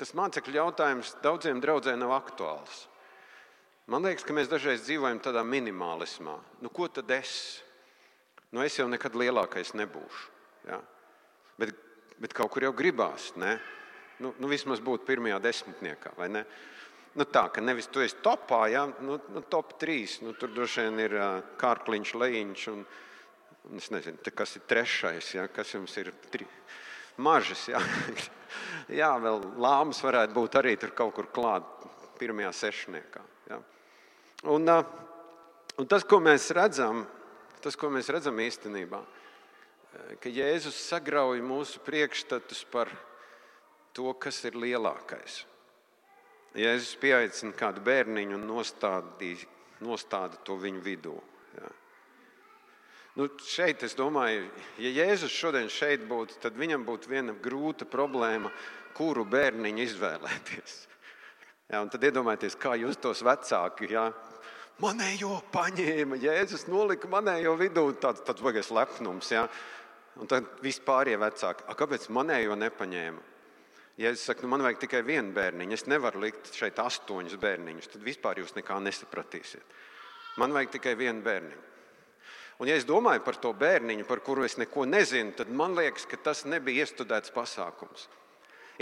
tas 0.00 0.14
mācekļu 0.16 0.56
jautājums 0.56 1.12
daudziem 1.22 1.60
draugiem 1.62 2.00
nav 2.00 2.16
aktuāls. 2.16 2.86
Man 3.92 4.08
liekas, 4.08 4.24
ka 4.24 4.32
mēs 4.32 4.48
dažreiz 4.48 4.82
dzīvojam 4.86 5.20
tādā 5.22 5.44
minimalismā. 5.44 6.38
Nu, 6.64 6.72
ko 6.72 6.88
tad 6.88 7.12
es? 7.12 7.60
Nu, 8.48 8.62
es 8.64 8.78
jau 8.78 8.88
nekad 8.88 9.16
lielākais 9.20 9.74
nebūšu. 9.76 10.30
Ja? 10.70 10.80
Bet, 11.60 11.76
bet 12.22 12.36
kaut 12.36 12.52
kur 12.54 12.66
jau 12.66 12.74
gribās. 12.76 13.32
Ne? 13.40 13.56
Nu, 14.22 14.34
nu, 14.38 14.50
vismaz 14.50 14.82
būt 14.84 15.06
pirmajā 15.08 15.40
desmitniekā, 15.42 16.14
vai 16.18 16.30
ne? 16.30 16.44
Nu, 17.14 17.26
tā, 17.30 17.46
ka 17.54 17.62
nevis 17.62 17.86
tu 17.94 18.02
esi 18.02 18.18
topā, 18.22 18.64
ja? 18.72 18.84
nu, 19.06 19.20
nu, 19.34 19.42
top 19.50 19.76
3. 19.78 20.20
Nu, 20.26 20.34
tur 20.38 20.50
droši 20.54 20.86
vien 20.86 21.02
ir 21.04 21.16
uh, 21.18 21.42
kārkliņš, 21.60 22.14
leņķis 22.18 22.70
un 22.72 22.86
Es 23.72 23.88
nezinu, 23.88 24.20
kas 24.36 24.58
ir 24.58 24.64
trešais, 24.68 25.30
ja, 25.38 25.46
kas 25.48 25.72
jums 25.72 25.94
ir 25.96 26.12
tri... 26.30 26.46
mažas. 27.16 27.68
Ja. 27.68 27.80
Jā, 29.00 29.14
vēl 29.18 29.40
lāmas 29.56 30.02
varētu 30.04 30.36
būt 30.36 30.58
arī 30.60 30.74
tur 30.76 30.92
kaut 30.92 31.14
kur 31.16 31.30
klāt, 31.32 31.64
pirmajā 32.20 32.50
sešniekā. 32.52 33.22
Ja. 33.48 33.58
Un, 34.52 34.68
un 34.68 35.88
tas, 35.88 36.04
ko 36.04 36.20
mēs 36.20 36.50
redzam, 36.54 37.06
tas, 37.64 37.78
ko 37.80 37.88
mēs 37.90 38.10
redzam 38.12 38.36
īstenībā, 38.44 39.00
ka 40.22 40.30
Jēzus 40.32 40.78
sagrauj 40.88 41.42
mūsu 41.44 41.82
priekšstatus 41.84 42.64
par 42.72 42.90
to, 43.94 44.10
kas 44.18 44.40
ir 44.48 44.58
lielākais. 44.58 45.44
Jēzus 46.54 46.94
pieaicina 47.02 47.54
kādu 47.58 47.82
bērniņu 47.84 48.36
un 48.38 48.44
nostāda 49.82 50.42
to 50.46 50.58
viņu 50.58 50.82
vidū. 50.84 51.14
Ja. 51.58 51.70
Nu, 53.18 53.28
šeit 53.46 53.82
es 53.86 53.94
domāju, 53.98 54.46
ja 54.82 54.92
Jēzus 55.02 55.34
šodien 55.34 55.70
šeit 55.70 56.06
būtu, 56.10 56.38
tad 56.42 56.58
viņam 56.58 56.86
būtu 56.86 57.10
viena 57.10 57.34
grūta 57.42 57.86
problēma, 57.86 58.52
kuru 58.94 59.26
bērniņu 59.26 59.82
izvēlēties. 59.82 60.76
Ja, 61.72 61.80
tad 61.90 62.02
iedomājieties, 62.06 62.58
kā 62.60 62.74
jūs 62.78 62.98
tos 63.02 63.22
vecāki. 63.26 63.88
Ja, 63.94 64.08
manējo 64.82 65.40
paņēma, 65.54 66.18
Jēzus 66.22 66.68
nolika 66.70 67.10
manējo 67.10 67.54
vidū, 67.58 67.88
tāds, 68.02 68.22
tāds 68.26 68.44
baigais 68.44 68.70
lepnums. 68.74 69.30
Ja. 69.34 69.48
Un 70.22 70.30
tad 70.30 70.46
vispārējie 70.62 71.18
vecāki, 71.18 71.66
kāpēc 71.74 72.08
manējo 72.14 72.54
nepaņēma? 72.58 73.22
Ja 73.98 74.10
es 74.10 74.24
saku, 74.26 74.42
nu 74.42 74.50
man 74.50 74.64
vajag 74.66 74.80
tikai 74.82 75.04
vienu 75.06 75.30
bērniņu, 75.34 75.74
es 75.76 75.86
nevaru 75.86 76.24
likt 76.24 76.50
šeit 76.54 76.80
astoņus 76.82 77.36
bērniņus, 77.38 77.92
tad 77.92 78.02
vispār 78.06 78.40
jūs 78.42 78.56
nekā 78.56 78.80
nesapratīsiet. 78.82 79.76
Man 80.42 80.54
vajag 80.54 80.72
tikai 80.74 80.96
vienu 80.98 81.22
bērniņu. 81.22 81.62
Un, 82.58 82.70
ja 82.70 82.78
es 82.78 82.86
domāju 82.86 83.22
par 83.26 83.38
to 83.42 83.50
bērniņu, 83.58 84.06
par 84.06 84.22
kuru 84.22 84.46
es 84.46 84.56
neko 84.58 84.86
nezinu, 84.86 85.34
tad 85.38 85.50
man 85.50 85.74
liekas, 85.78 86.06
ka 86.10 86.18
tas 86.30 86.44
nebija 86.46 86.86
iestudēts 86.86 87.34
pasākums. 87.34 88.08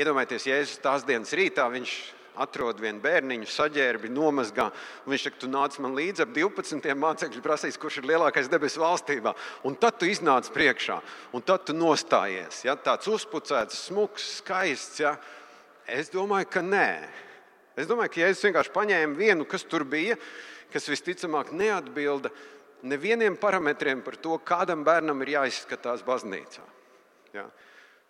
Iedomājieties, 0.01 0.49
ja 0.49 0.59
es 0.61 0.75
tās 0.81 1.05
dienas 1.09 1.33
rītā 1.37 1.65
viņš 1.73 1.97
atrod 2.41 2.81
vienu 2.81 3.03
bērniņu, 3.03 3.49
saģērbi, 3.51 4.11
nomazgā. 4.13 4.69
Viņš 5.09 5.27
saka, 5.27 5.41
tu 5.43 5.51
nāc 5.53 5.77
man 5.83 5.97
līdzi 5.97 6.25
ap 6.25 6.33
12 6.37 6.95
mācekļu, 7.03 7.43
prasīs, 7.45 7.79
kurš 7.81 8.01
ir 8.01 8.09
lielākais 8.13 8.49
debesu 8.53 8.83
valstībā. 8.83 9.35
Un 9.69 9.77
tad 9.81 9.99
tu 10.01 10.09
iznāc 10.09 10.49
priekšā, 10.55 11.01
un 11.37 11.45
tad 11.45 11.67
tu 11.69 11.77
nostājies. 11.77 12.63
Ja? 12.67 12.77
Tāds 12.81 13.11
uzpucēts, 13.13 13.85
smuks, 13.89 14.39
skaists. 14.41 15.03
Ja? 15.05 15.17
Es 15.87 16.13
domāju, 16.13 16.49
ka 16.53 16.65
nē. 16.65 16.89
Es 17.77 17.89
domāju, 17.89 18.15
ka 18.15 18.25
ja 18.25 18.33
es 18.33 18.43
vienkārši 18.45 18.73
paņēmu 18.73 19.19
vienu, 19.19 19.49
kas 19.49 19.65
tur 19.69 19.85
bija, 19.89 20.19
kas 20.73 20.89
visticamāk 20.89 21.53
neatbilda 21.57 22.33
nevieniem 22.83 23.37
parametriem 23.41 24.03
par 24.03 24.17
to, 24.21 24.37
kādam 24.45 24.85
bērnam 24.85 25.21
ir 25.23 25.37
jāizskatās 25.37 26.05
baznīcā. 26.07 26.65
Ja? 27.37 27.47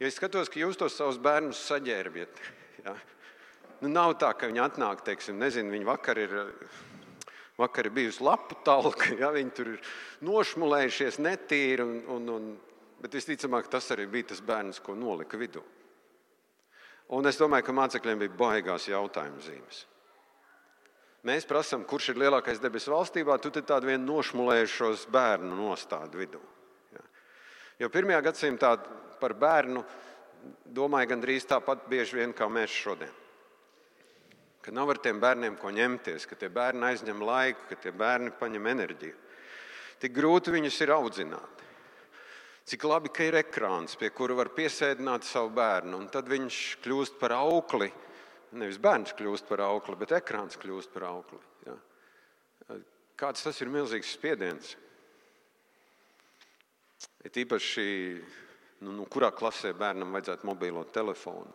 Ja 0.00 0.08
es 0.08 0.16
skatos, 0.18 0.50
ka 0.50 0.58
jūs 0.58 0.78
tos 0.80 0.96
savus 0.98 1.20
bērnus 1.22 1.60
saģērbiet, 1.68 2.40
ja? 2.82 2.96
Nu, 3.82 3.92
nav 3.92 4.16
tā, 4.22 4.32
ka 4.38 4.48
viņi 4.50 4.62
atnāk, 4.62 5.04
teiksim, 5.06 5.38
nezinu, 5.42 5.74
viņi 5.74 5.88
vakar 5.88 6.20
ir 6.22 6.38
Vakar 7.58 7.86
ir 7.86 7.92
bijusi 7.92 8.24
lapu 8.24 8.56
talka, 8.64 9.12
ja 9.20 9.28
viņi 9.32 9.54
tur 9.54 9.74
ir 9.74 9.92
nošmulējušies 10.24 11.20
netīri. 11.20 11.84
Un, 11.84 12.00
un, 12.14 12.28
un, 12.32 12.48
bet 13.02 13.16
visticamāk, 13.18 13.68
tas 13.70 13.90
arī 13.92 14.08
bija 14.10 14.32
tas 14.32 14.40
bērns, 14.44 14.80
ko 14.82 14.96
nolika 14.96 15.38
vidū. 15.40 15.62
Un 17.12 17.28
es 17.28 17.36
domāju, 17.36 17.66
ka 17.66 17.76
mācekļiem 17.76 18.22
bija 18.22 18.36
baigās 18.38 18.88
jautājumu 18.88 19.42
zīmes. 19.44 19.84
Mēs 21.28 21.46
prasām, 21.46 21.84
kurš 21.86 22.10
ir 22.10 22.22
lielākais 22.24 22.58
debesu 22.62 22.94
valstībā, 22.94 23.36
tu 23.38 23.52
tādu 23.54 23.92
vienu 23.92 24.08
nošmulējušos 24.08 25.06
bērnu 25.12 25.54
nostādu 25.54 26.18
vidū. 26.18 26.40
Ja. 26.96 27.04
Jo 27.84 27.92
pirmajā 27.94 28.24
gadsimtā 28.26 28.72
par 29.20 29.36
bērnu 29.38 29.84
domāja 30.66 31.12
gandrīz 31.12 31.46
tāpat 31.46 31.84
bieži 31.90 32.18
vien 32.22 32.34
kā 32.34 32.48
mēs 32.50 32.74
šodien. 32.74 33.21
Ka 34.62 34.74
nav 34.74 34.92
ar 34.92 35.00
tiem 35.02 35.18
bērniem 35.22 35.56
ko 35.58 35.72
ņemties, 35.74 36.28
ka 36.30 36.38
tie 36.38 36.50
bērni 36.52 36.86
aizņem 36.92 37.24
laiku, 37.26 37.66
ka 37.70 37.80
tie 37.82 37.90
bērni 37.90 38.30
paņem 38.38 38.68
enerģiju. 38.74 39.18
Tik 40.02 40.14
grūti 40.14 40.54
viņus 40.54 40.78
ir 40.84 40.94
audzināt. 40.94 41.66
Cik 42.70 42.84
labi, 42.86 43.10
ka 43.10 43.26
ir 43.26 43.40
ekrāns, 43.40 43.96
pie 43.98 44.12
kura 44.14 44.36
var 44.38 44.52
piesēdināt 44.54 45.26
savu 45.26 45.50
bērnu, 45.56 45.98
un 45.98 46.06
tad 46.14 46.30
viņš 46.30 46.60
kļūst 46.84 47.18
par 47.18 47.34
aukli 47.40 47.90
Nevis 48.52 48.76
bērns 48.82 49.14
kļūst 49.16 49.48
par 49.48 49.62
aukli, 49.64 49.96
bet 49.96 50.12
ekrāns 50.18 50.58
kļūst 50.60 50.92
par 50.92 51.06
aukli. 51.08 51.38
Ja? 51.64 51.76
Kāds 53.16 53.44
tas 53.46 53.60
ir 53.64 53.70
milzīgs 53.72 54.12
spiediens? 54.12 54.74
Ir 57.24 57.38
īpaši, 57.44 57.86
nu, 58.84 58.92
nu, 58.98 59.06
kurā 59.08 59.30
klasē 59.32 59.72
bērnam 59.78 60.12
vajadzētu 60.12 60.48
mobilo 60.48 60.84
telefonu. 60.92 61.48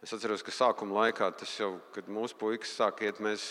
Es 0.00 0.14
atceros, 0.16 0.40
ka 0.40 0.52
sākuma 0.54 1.02
laikā 1.02 1.28
jau, 1.58 1.74
kad 1.92 2.06
mūsu 2.08 2.36
puikas 2.40 2.72
sāk 2.72 3.02
iet, 3.04 3.18
mēs, 3.20 3.42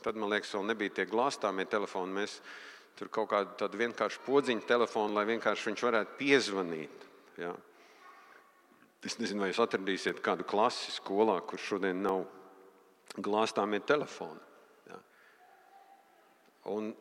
tad 0.00 0.16
man 0.16 0.32
liekas, 0.32 0.54
vēl 0.56 0.64
nebija 0.70 0.94
tie 0.96 1.04
glāstāmie 1.10 1.66
telefoni. 1.68 2.14
Mēs 2.22 2.38
tur 2.96 3.10
kaut 3.12 3.28
kādu 3.32 3.80
vienkāršu 3.82 4.22
podziņu 4.24 4.64
telefonu, 4.68 5.12
lai 5.18 5.26
vienkārši 5.28 5.68
viņš 5.68 5.84
varētu 5.84 6.16
piezvanīt. 6.16 7.04
Ja? 7.40 7.52
Es 9.04 9.18
nezinu, 9.20 9.44
vai 9.44 9.52
jūs 9.52 9.60
atradīsiet 9.60 10.24
kādu 10.24 10.44
klasi 10.48 10.92
skolā, 10.96 11.38
kur 11.44 11.60
šodien 11.60 12.00
nav 12.04 12.24
glāstāmie 13.20 13.80
telefoni. 13.84 14.40
Ja. 14.88 14.98
Un, 16.72 16.92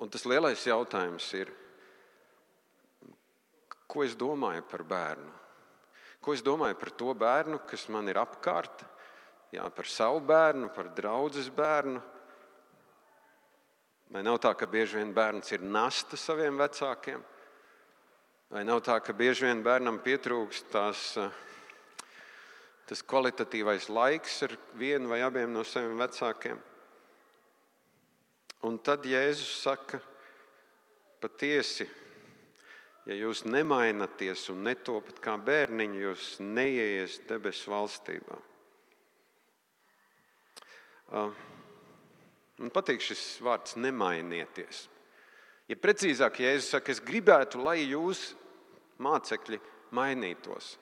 un 0.00 0.12
tas 0.12 0.24
lielais 0.28 0.64
jautājums 0.64 1.28
ir, 1.36 1.52
ko 3.84 4.04
es 4.04 4.16
domāju 4.16 4.64
par 4.68 4.84
bērnu? 4.88 5.45
Ko 6.26 6.34
es 6.34 6.42
domāju 6.42 6.74
par 6.80 6.90
to 6.98 7.14
bērnu, 7.14 7.60
kas 7.70 7.86
man 7.94 8.10
ir 8.10 8.18
apkārt, 8.18 8.82
jā, 9.54 9.62
par 9.70 9.86
savu 9.86 10.18
bērnu, 10.26 10.72
par 10.74 10.90
draugu 10.96 11.44
bērnu? 11.54 12.02
Vai 14.10 14.22
nav 14.26 14.40
tā, 14.42 14.50
ka 14.58 14.66
bieži 14.66 14.98
vien 14.98 15.14
bērns 15.14 15.54
ir 15.54 15.62
nasta 15.62 16.18
saviem 16.18 16.58
vecākiem? 16.58 17.22
Vai 18.50 18.66
nav 18.66 18.82
tā, 18.86 18.98
ka 18.98 19.14
bieži 19.14 19.46
vien 19.46 19.62
bērnam 19.62 20.02
pietrūkst 20.02 20.70
tās 20.74 21.12
uh, 21.18 21.30
tas 22.86 23.02
kvalitatīvais 23.02 23.88
laiks 23.90 24.42
ar 24.46 24.54
vienu 24.78 25.10
vai 25.10 25.20
abiem 25.26 25.50
no 25.50 25.64
saviem 25.66 25.98
vecākiem. 25.98 26.58
Un 28.66 28.78
tad 28.78 29.06
Jēzus 29.06 29.62
saka, 29.62 29.98
patiesi, 31.22 31.86
ja 33.06 33.16
jūs 33.16 33.44
nemainaties 33.46 34.48
un 34.50 34.64
netopat 34.66 35.20
kā 35.22 35.36
bērniņi, 35.38 36.02
jūs 36.08 36.30
neieiesiet 36.42 37.28
debesu 37.30 37.70
valstībā. 37.70 38.38
Man 42.56 42.72
patīk 42.74 43.04
šis 43.04 43.22
vārds 43.44 43.76
nemainieties. 43.78 44.86
Ja 45.70 45.76
precīzāk, 45.78 46.40
Jēzus 46.42 46.72
saka, 46.76 46.94
es 46.94 47.02
gribētu, 47.02 47.60
lai 47.62 47.80
jūs, 47.84 48.32
mācekļi, 49.02 49.58
mainītos. 49.94 50.76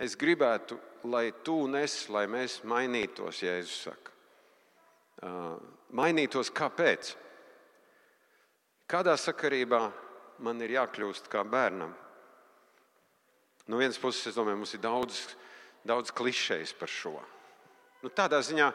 Es 0.00 0.16
gribētu, 0.18 0.78
lai 1.08 1.28
tu 1.44 1.64
nes, 1.70 1.92
lai 2.12 2.24
mēs 2.30 2.62
mainītos, 2.68 3.42
Jēzus 3.44 3.76
saka. 3.88 4.14
Mainītos 5.94 6.50
kāpēc? 6.52 7.14
Kādā 8.90 9.14
sakarībā 9.16 9.86
man 10.42 10.62
ir 10.64 10.74
jākļūst 10.78 11.30
kā 11.32 11.44
bērnam? 11.46 11.94
No 13.70 13.80
vienas 13.80 13.98
puses, 14.00 14.26
es 14.28 14.36
domāju, 14.36 14.60
mums 14.60 14.74
ir 14.76 14.82
daudz, 14.84 15.22
daudz 15.86 16.12
klišejas 16.12 16.74
par 16.76 16.90
šo. 16.90 17.14
Nu, 18.04 18.10
tādā 18.12 18.42
ziņā, 18.44 18.68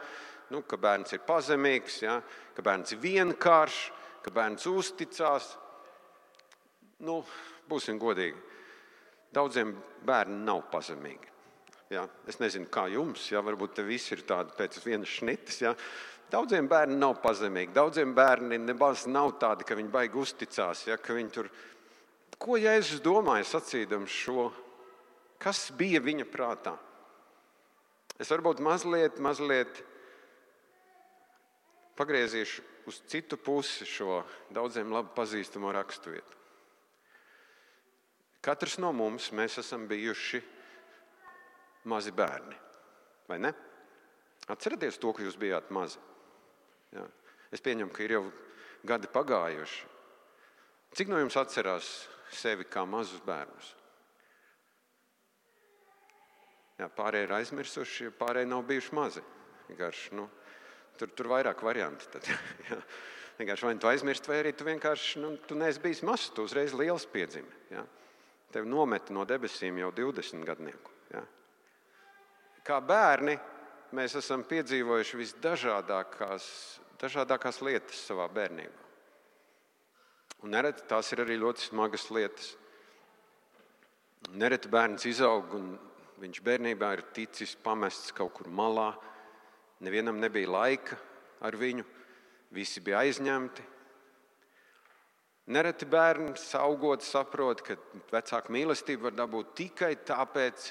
nu, 0.54 0.64
ka 0.66 0.80
bērns 0.82 1.14
ir 1.14 1.26
pazemīgs, 1.28 2.02
ja? 2.02 2.20
ka 2.56 2.66
bērns 2.66 2.96
ir 2.96 3.02
vienkāršs, 3.04 3.82
ka 4.26 4.34
bērns 4.34 4.66
uzticās. 4.72 5.52
Nu, 7.06 7.22
būsim 7.70 8.00
godīgi. 8.02 8.40
Daudziem 9.34 9.76
bērni 10.06 10.42
nav 10.48 10.66
pazemīgi. 10.74 11.30
Ja? 11.94 12.08
Es 12.30 12.42
nezinu, 12.42 12.70
kā 12.74 12.88
jums, 12.90 13.28
ja 13.30 13.44
varbūt 13.46 13.78
te 13.78 13.86
viss 13.86 14.10
ir 14.14 14.26
tādi 14.30 14.58
pēc 14.58 14.82
vienas 14.86 15.14
šnitas. 15.20 15.62
Ja? 15.62 15.76
Daudziem 16.30 16.68
bērniem 16.70 17.00
nav 17.02 17.16
pazemīgi, 17.24 17.74
daudziem 17.74 18.14
bērniem 18.14 18.68
nebaz 18.68 19.08
nav 19.10 19.34
tādi, 19.42 19.66
ka 19.66 19.78
viņi 19.78 19.90
baigi 19.94 20.20
uzticās. 20.22 20.86
Ja? 20.90 21.00
Viņi 21.02 21.34
tur... 21.34 21.50
Ko 22.40 22.56
Jēzus 22.56 23.02
domāja 23.04 23.48
sacīdams 23.50 24.14
šo? 24.14 24.46
Kas 25.42 25.66
bija 25.76 26.00
viņa 26.04 26.28
prātā? 26.30 26.76
Es 28.20 28.30
varbūt 28.32 28.62
mazliet, 28.64 29.18
mazliet 29.24 29.82
pagriezīšu 32.00 32.64
uz 32.88 33.00
citu 33.12 33.38
pusi 33.40 33.88
šo 33.88 34.22
daudziem 34.56 34.92
labi 34.92 35.12
pazīstamo 35.16 35.72
raksturvietu. 35.76 36.38
Katrs 38.42 38.78
no 38.80 38.92
mums 38.96 39.32
esam 39.34 39.88
bijuši 39.88 40.42
mazi 41.92 42.12
bērni. 42.12 42.56
Vai 43.28 43.40
ne? 43.40 43.52
Atcerieties 44.48 44.98
to, 44.98 45.12
ka 45.14 45.24
jūs 45.24 45.36
bijāt 45.38 45.70
mazi. 45.76 46.00
Jā. 46.96 47.06
Es 47.54 47.64
pieņemu, 47.66 47.92
ka 47.94 48.06
ir 48.06 48.16
jau 48.18 48.24
gadi 48.88 49.10
pagājuši. 49.12 49.86
Cik 50.98 51.12
no 51.12 51.20
jums 51.22 51.38
atcerās 51.38 51.90
sevi 52.34 52.66
kā 52.70 52.86
mazus 52.90 53.22
bērnus? 53.26 53.76
Jā, 56.80 56.88
pārējie 56.96 57.28
ir 57.28 57.36
aizmirsuši, 57.36 58.12
pārējie 58.18 58.50
nav 58.50 58.64
bijuši 58.70 58.96
mazi. 58.96 59.24
Vienkārši, 59.68 60.14
nu, 60.18 60.30
tur 60.98 61.12
ir 61.12 61.30
vairāk 61.30 61.64
variantu. 61.66 62.08
Tad, 62.14 62.30
jā. 62.70 62.80
Vienkārši 63.40 63.68
vai 63.68 63.74
nu 63.76 63.80
tu 63.84 63.88
aizmirsti, 63.88 64.32
vai 64.32 64.42
arī 64.42 64.52
tu 64.56 64.66
vienkārši 64.68 65.22
nu, 65.24 65.34
tu 65.48 65.56
neesi 65.56 65.80
bijis 65.84 66.02
mazs, 66.08 66.32
tu 66.36 66.44
uzreiz 66.48 66.74
liels 66.76 67.06
piedzimi. 67.12 67.52
Jā. 67.72 67.86
Tev 68.52 68.66
nometa 68.68 69.14
no 69.16 69.24
debesīm 69.28 69.78
jau 69.80 69.92
20 69.96 70.44
gadnieku. 70.48 70.96
Ja? 71.14 71.22
Kā 72.66 72.80
bērni 72.84 73.38
mēs 73.96 74.16
esam 74.20 74.44
piedzīvojuši 74.48 75.20
visdažādākās 75.20 76.46
dažādākās 77.00 77.62
lietas 77.64 78.02
savā 78.10 78.28
bērnībā. 78.32 78.88
Un 80.44 80.52
nereti 80.56 80.84
tās 80.88 81.12
ir 81.14 81.24
arī 81.24 81.38
ļoti 81.40 81.70
smagas 81.70 82.10
lietas. 82.16 82.54
Nereti 84.36 84.72
bērns 84.72 85.08
izaug 85.08 85.54
un 85.56 85.72
viņš 86.20 86.42
bērnībā 86.44 86.92
ir 86.98 87.06
ticis 87.16 87.56
pamests 87.64 88.12
kaut 88.16 88.34
kur 88.36 88.52
malā. 88.52 88.92
Nevienam 89.84 90.20
nebija 90.20 90.52
laika 90.52 91.00
ar 91.48 91.56
viņu, 91.56 91.86
visi 92.52 92.84
bija 92.84 93.06
aizņemti, 93.06 93.64
Nereti 95.50 95.88
bērns 95.90 96.44
augot 96.60 97.02
saprot, 97.02 97.64
ka 97.66 97.74
vecāka 98.12 98.54
mīlestība 98.54 99.08
var 99.08 99.16
dabūt 99.18 99.56
tikai 99.58 99.96
tāpēc, 100.06 100.68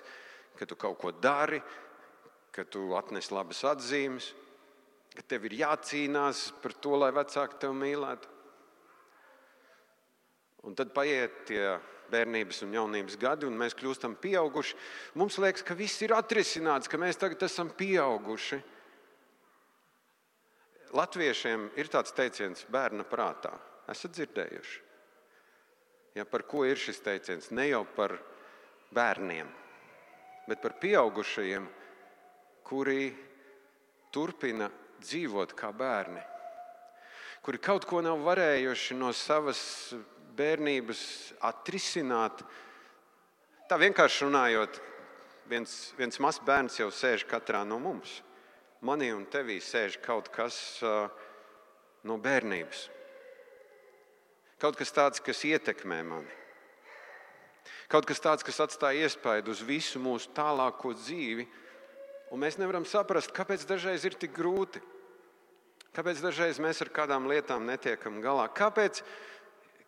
ka 0.55 0.69
tu 0.71 0.77
kaut 0.79 1.01
ko 1.01 1.11
dari, 1.11 1.59
ka 2.59 2.65
tu 2.67 2.89
atnes 2.99 3.29
labas 3.31 3.61
atzīmes, 3.71 4.33
ka 5.15 5.23
tev 5.31 5.45
ir 5.47 5.61
jācīnās 5.61 6.49
par 6.59 6.73
to, 6.83 6.97
lai 6.99 7.13
vecāki 7.15 7.61
tevi 7.63 7.77
mīlētu. 7.85 8.33
Un 10.67 10.75
tad 10.75 10.91
paiet 10.91 11.45
tie 11.47 11.77
bērnības 12.11 12.65
un 12.67 12.75
jaunības 12.75 13.15
gadi, 13.21 13.47
un 13.47 13.55
mēs 13.61 13.77
kļūstam 13.79 14.17
pieauguši. 14.19 14.75
Mums 15.21 15.39
liekas, 15.39 15.63
ka 15.63 15.77
viss 15.79 16.03
ir 16.03 16.17
atrisināts, 16.17 16.91
ka 16.91 16.99
mēs 16.99 17.21
tagad 17.21 17.47
esam 17.47 17.71
pieauguši. 17.79 18.59
Latviešiem 20.99 21.71
ir 21.79 21.91
tāds 21.93 22.15
teiciens 22.17 22.67
bērna 22.73 23.07
prātā. 23.07 23.53
Esat 23.93 24.19
dzirdējuši? 24.19 24.79
Ja, 26.19 26.25
par 26.27 26.43
ko 26.49 26.65
ir 26.67 26.81
šis 26.81 26.99
teiciens? 27.05 27.53
Ne 27.55 27.69
jau 27.69 27.85
par 27.95 28.17
bērniem, 28.97 29.47
bet 30.49 30.65
par 30.65 30.75
pieaugušajiem, 30.83 31.69
kuri 32.69 33.09
turpina 34.13 34.69
dzīvot 35.01 35.55
kā 35.57 35.73
bērni, 35.73 36.23
kuri 37.45 37.61
kaut 37.63 37.87
ko 37.89 38.03
nav 38.05 38.21
varējuši 38.27 38.97
no 38.99 39.13
savas 39.17 39.61
bērnības 40.39 41.03
atrisināt. 41.49 42.43
Tā 43.69 43.77
vienkārši 43.81 44.25
runājot, 44.27 44.81
viens, 45.51 45.77
viens 45.99 46.21
mazs 46.23 46.43
bērns 46.45 46.79
jau 46.81 46.91
sēž 46.95 47.27
katrā 47.29 47.65
no 47.69 47.81
mums. 47.83 48.21
Manī 48.85 49.11
un 49.11 49.25
tevī 49.27 49.59
sēž 49.65 49.99
kaut 50.05 50.29
kas, 50.31 50.59
no 52.07 52.19
bērnības. 52.23 52.89
Kaut 54.59 54.79
kas 54.79 54.93
tāds, 54.95 55.23
kas 55.23 55.45
ietekmē 55.47 56.03
mani. 56.07 56.37
Kaut 57.89 58.07
kas 58.09 58.21
tāds, 58.21 58.45
kas 58.45 58.59
atstāja 58.65 59.07
iespaidu 59.07 59.53
uz 59.55 59.63
visu 59.65 60.01
mūsu 60.03 60.33
tālāko 60.37 60.93
dzīvi, 60.97 61.47
un 62.33 62.43
mēs 62.43 62.59
nevaram 62.61 62.87
saprast, 62.89 63.33
kāpēc 63.37 63.65
dažreiz 63.69 64.05
ir 64.09 64.17
tik 64.19 64.35
grūti. 64.37 64.83
Kāpēc 65.97 66.21
dažreiz 66.23 66.61
mēs 66.63 66.83
ar 66.85 66.93
kādām 66.95 67.27
lietām 67.31 67.65
netiekam 67.67 68.21
galā? 68.23 68.45
Kāpēc, 68.55 69.01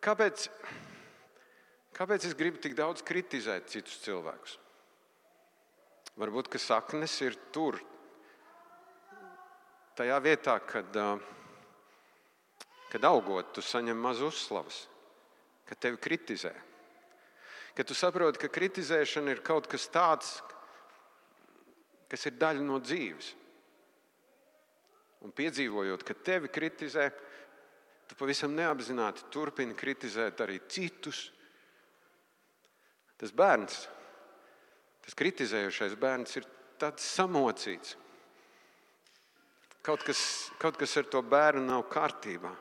kāpēc, 0.03 0.47
kāpēc 1.95 2.27
es 2.27 2.35
gribu 2.37 2.59
tik 2.63 2.75
daudz 2.75 3.05
kritizēt 3.05 3.69
citus 3.71 4.01
cilvēkus? 4.03 4.57
Varbūt 6.19 6.51
saknes 6.59 7.13
ir 7.23 7.37
tur, 7.55 7.79
tajā 9.95 10.17
vietā, 10.19 10.57
kad, 10.59 10.97
kad 12.91 13.07
augot, 13.07 13.53
tu 13.55 13.63
saņem 13.63 13.97
maz 13.97 14.19
uzslavas, 14.25 14.87
kad 15.69 15.79
tevi 15.79 16.01
kritizē. 16.01 16.51
Kad 17.77 17.87
tu 17.87 17.95
saproti, 17.95 18.41
ka 18.41 18.51
kritizēšana 18.51 19.31
ir 19.31 19.45
kaut 19.45 19.69
kas 19.71 19.87
tāds, 19.87 20.41
kas 20.43 20.60
ir 22.27 22.35
daļa 22.39 22.63
no 22.65 22.79
dzīves. 22.83 23.29
Un 25.21 25.31
piedzīvojot, 25.37 26.03
ka 26.03 26.15
tevi 26.25 26.49
kritizē, 26.51 27.05
tu 28.09 28.17
pavisam 28.19 28.55
neapzināti 28.57 29.27
turpini 29.31 29.77
kritizēt 29.77 30.41
arī 30.43 30.57
citus. 30.67 31.29
Tas 33.21 33.31
bērns, 33.37 33.83
tas 35.05 35.17
kritizējošais 35.21 35.95
bērns, 36.01 36.35
ir 36.41 36.47
tāds 36.81 37.05
samocīts. 37.15 37.95
Kaut 39.85 40.03
kas, 40.05 40.19
kaut 40.61 40.77
kas 40.77 40.97
ar 40.99 41.07
to 41.09 41.21
bērnu 41.25 41.63
nav 41.69 41.87
kārtībā. 41.89 42.51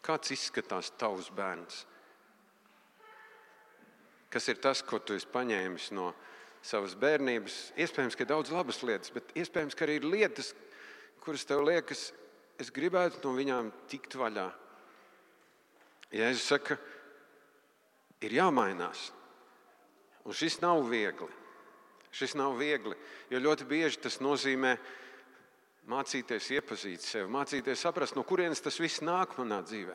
Kāds 0.00 0.32
izskatās 0.34 0.90
tavs 0.98 1.28
bērns? 1.34 1.84
Kas 4.30 4.46
ir 4.48 4.60
tas, 4.62 4.82
ko 4.86 5.00
tu 5.02 5.16
esi 5.18 5.26
paņēmis 5.30 5.90
no 5.96 6.12
savas 6.62 6.94
bērnības? 6.98 7.58
Iespējams, 7.82 8.16
ka 8.16 8.24
ir 8.24 8.30
daudz 8.30 8.52
labas 8.54 8.78
lietas, 8.86 9.10
bet 9.14 9.32
iespējams, 9.34 9.74
ka 9.74 9.86
arī 9.86 9.98
ir 9.98 10.06
lietas, 10.06 10.52
kuras 11.24 11.46
tev 11.48 11.64
liekas, 11.66 12.10
es 12.60 12.70
gribētu 12.74 13.24
no 13.24 13.34
viņām 13.34 13.72
tikt 13.90 14.14
vaļā. 14.20 14.46
Jēzus 16.14 16.46
saka, 16.52 16.78
ir 18.22 18.34
jāmainās. 18.38 19.10
Un 20.26 20.36
šis 20.36 20.60
nav 20.62 20.84
viegli. 20.90 21.30
Šis 22.10 22.34
nav 22.34 22.56
viegli, 22.58 22.96
jo 23.30 23.38
ļoti 23.38 23.66
bieži 23.70 24.00
tas 24.02 24.18
nozīmē 24.22 24.74
mācīties 25.90 26.48
iepazīt 26.56 27.04
sevi, 27.06 27.30
mācīties 27.30 27.82
saprast, 27.86 28.16
no 28.18 28.24
kurienes 28.26 28.62
tas 28.62 28.78
viss 28.82 29.02
nāk 29.02 29.36
manā 29.38 29.60
dzīvē. 29.62 29.94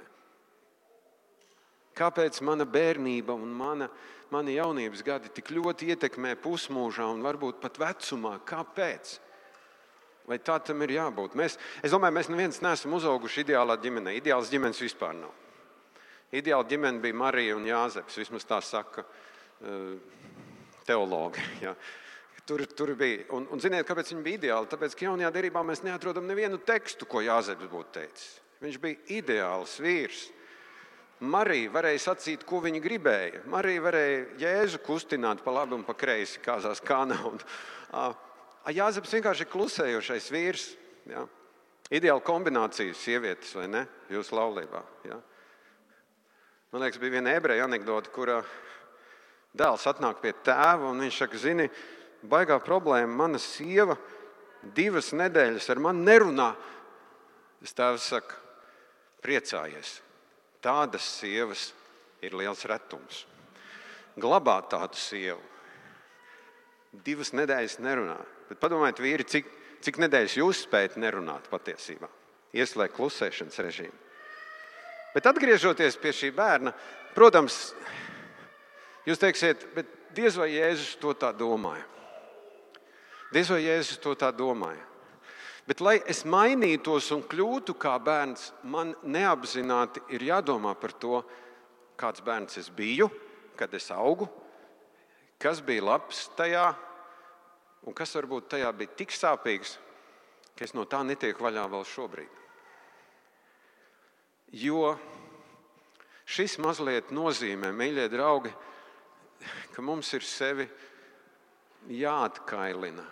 Kāpēc 1.95 2.41
mana 2.43 2.65
bērnība 2.67 3.35
un 3.35 3.53
mana, 3.55 3.87
mana 4.33 4.51
jaunības 4.51 5.03
gadi 5.05 5.31
tik 5.31 5.53
ļoti 5.55 5.93
ietekmē 5.93 6.33
pusmūžā 6.43 7.07
un 7.13 7.23
varbūt 7.23 7.61
pat 7.63 7.79
vecumā? 7.79 8.35
Kāpēc? 8.47 9.19
Vai 10.25 10.39
tā 10.41 10.57
tam 10.65 10.81
ir 10.81 10.95
jābūt? 10.95 11.37
Mēs, 11.37 11.59
es 11.85 11.93
domāju, 11.93 12.17
mēs 12.17 12.29
neviens 12.33 12.61
neesam 12.65 12.95
uzauguši 12.97 13.45
ideālā 13.45 13.77
ģimenē. 13.81 14.15
Ideāls 14.17 14.49
ģimenes 14.51 14.81
vispār 14.81 15.13
nav. 15.19 15.33
Ideāla 16.35 16.65
ģimene 16.67 16.99
bija 17.03 17.15
Marija 17.15 17.55
un 17.55 17.67
Jāzeps. 17.69 18.17
Vismaz 18.19 18.47
tā 18.49 18.57
saka 18.65 19.05
uh, 19.05 19.93
teologi. 20.87 21.45
Ja. 21.61 21.75
Tur, 22.45 22.65
tur 22.77 22.91
bija. 22.97 23.23
Un, 23.37 23.45
un 23.53 23.61
ziniet, 23.61 23.85
kāpēc 23.87 24.11
viņi 24.11 24.25
bija 24.25 24.41
ideāli? 24.41 24.69
Tāpēc, 24.73 24.97
ka 24.97 25.07
jaunajā 25.07 25.31
derībā 25.33 25.63
mēs 25.65 25.85
neatrodam 25.85 26.27
nevienu 26.29 26.59
tekstu, 26.61 27.07
ko 27.09 27.23
Jāzeps 27.25 27.69
būtu 27.71 27.95
teicis. 27.99 28.27
Viņš 28.65 28.81
bija 28.81 29.01
ideāls 29.19 29.77
vīrs. 29.81 30.27
Marija 31.23 31.71
varēja 31.71 32.01
sacīt, 32.09 32.43
ko 32.43 32.59
viņa 32.63 32.81
gribēja. 32.83 33.45
Marija 33.47 33.83
varēja 33.85 34.23
jēzu 34.41 34.81
kustināt 34.83 35.43
pa 35.45 35.53
labi 35.55 35.77
un 35.77 35.85
pa 35.87 35.95
kreisi, 35.95 36.41
kāzās 36.43 36.83
kāna. 36.83 37.17
Un, 37.29 37.39
a, 37.95 38.09
Jāzeps 38.75 39.13
vienkārši 39.13 39.45
ir 39.45 39.51
klusējošais 39.53 40.27
vīrs. 40.33 40.65
Ja? 41.07 41.23
Ideāla 41.93 42.23
kombinācija 42.25 42.95
sievietes 42.97 43.53
vai 43.55 43.67
ne? 43.71 43.85
Jūsu 44.11 44.35
laulībā. 44.35 44.81
Ja? 45.07 45.19
Man 46.73 46.83
liekas, 46.83 46.99
bija 46.99 47.15
viena 47.15 47.35
ebreja 47.37 47.67
anekdote, 47.69 48.11
kurā 48.11 48.41
dēls 49.55 49.85
atnāk 49.87 50.19
pie 50.23 50.33
tēva 50.43 50.89
un 50.89 51.03
viņš 51.05 51.19
saka, 51.21 51.39
zini, 51.39 51.69
baigā 52.27 52.57
problēma. 52.59 53.21
Mana 53.23 53.39
sieva 53.39 53.95
divas 54.75 55.13
nedēļas 55.15 55.69
ar 55.71 55.83
mani 55.85 56.03
nerunā. 56.09 56.49
Es 57.63 57.71
tēvs 57.77 58.09
saku, 58.11 58.41
priecājies. 59.23 60.01
Tādas 60.65 61.05
sievas 61.19 61.69
ir 62.25 62.33
liels 62.33 62.63
retums. 62.65 63.25
Glabāt 64.17 64.71
tādu 64.71 64.97
sievu. 64.97 65.41
Divas 67.05 67.33
nedēļas 67.35 67.77
nerunā. 67.83 68.17
Bet 68.49 68.61
padomājiet, 68.61 69.01
vīri, 69.03 69.27
cik, 69.29 69.51
cik 69.85 69.99
nedēļas 70.01 70.37
jūs 70.39 70.63
spējat 70.65 70.95
nerunāt 71.01 71.49
patiesībā? 71.51 72.09
Ieslēgt 72.55 72.95
klusēšanas 72.95 73.61
režīmu. 73.67 73.99
Bet 75.15 75.27
atgriežoties 75.29 75.99
pie 75.99 76.11
šī 76.15 76.31
bērna, 76.35 76.73
protams, 77.15 77.69
jūs 79.07 79.21
teiksiet, 79.21 79.67
bet 79.75 79.91
diez 80.15 80.35
vai 80.39 80.49
Jēzus 80.51 80.97
to 80.99 81.13
tā 81.19 81.29
domāja. 81.35 81.85
Diez 83.35 83.51
vai 83.51 83.61
Jēzus 83.63 84.01
to 84.03 84.15
tā 84.19 84.31
domāja. 84.35 84.83
Bet, 85.65 85.81
lai 85.81 85.97
es 86.05 86.21
mainītos 86.29 87.07
un 87.15 87.23
kļūtu 87.25 87.73
kā 87.81 87.95
bērns, 87.97 88.51
man 88.69 88.93
neapzināti 89.01 90.03
ir 90.13 90.27
jādomā 90.27 90.75
par 90.77 90.93
to, 90.93 91.23
kāds 91.97 92.21
bērns 92.21 92.59
es 92.61 92.69
biju, 92.69 93.07
kad 93.57 93.73
es 93.73 93.89
augu, 93.89 94.27
kas 95.41 95.63
bija 95.65 95.87
labs 95.87 96.27
tajā, 96.37 96.67
un 97.89 97.97
kas 97.97 98.13
varbūt 98.17 98.51
tajā 98.53 98.69
bija 98.77 98.93
tik 99.01 99.13
sāpīgs, 99.15 99.77
ka 100.53 100.67
es 100.67 100.75
no 100.77 100.85
tā 100.85 101.01
netieku 101.01 101.47
vaļā 101.47 101.65
vēl 101.71 101.85
šobrīd. 101.89 102.41
Jo 104.61 104.93
šis 106.29 106.59
mazliet 106.61 107.09
nozīmē, 107.09 107.71
mīļie 107.73 108.05
draugi, 108.13 108.53
ka 109.73 109.81
mums 109.81 110.13
ir 110.13 110.23
sevi 110.25 110.67
jāatkailina 111.89 113.03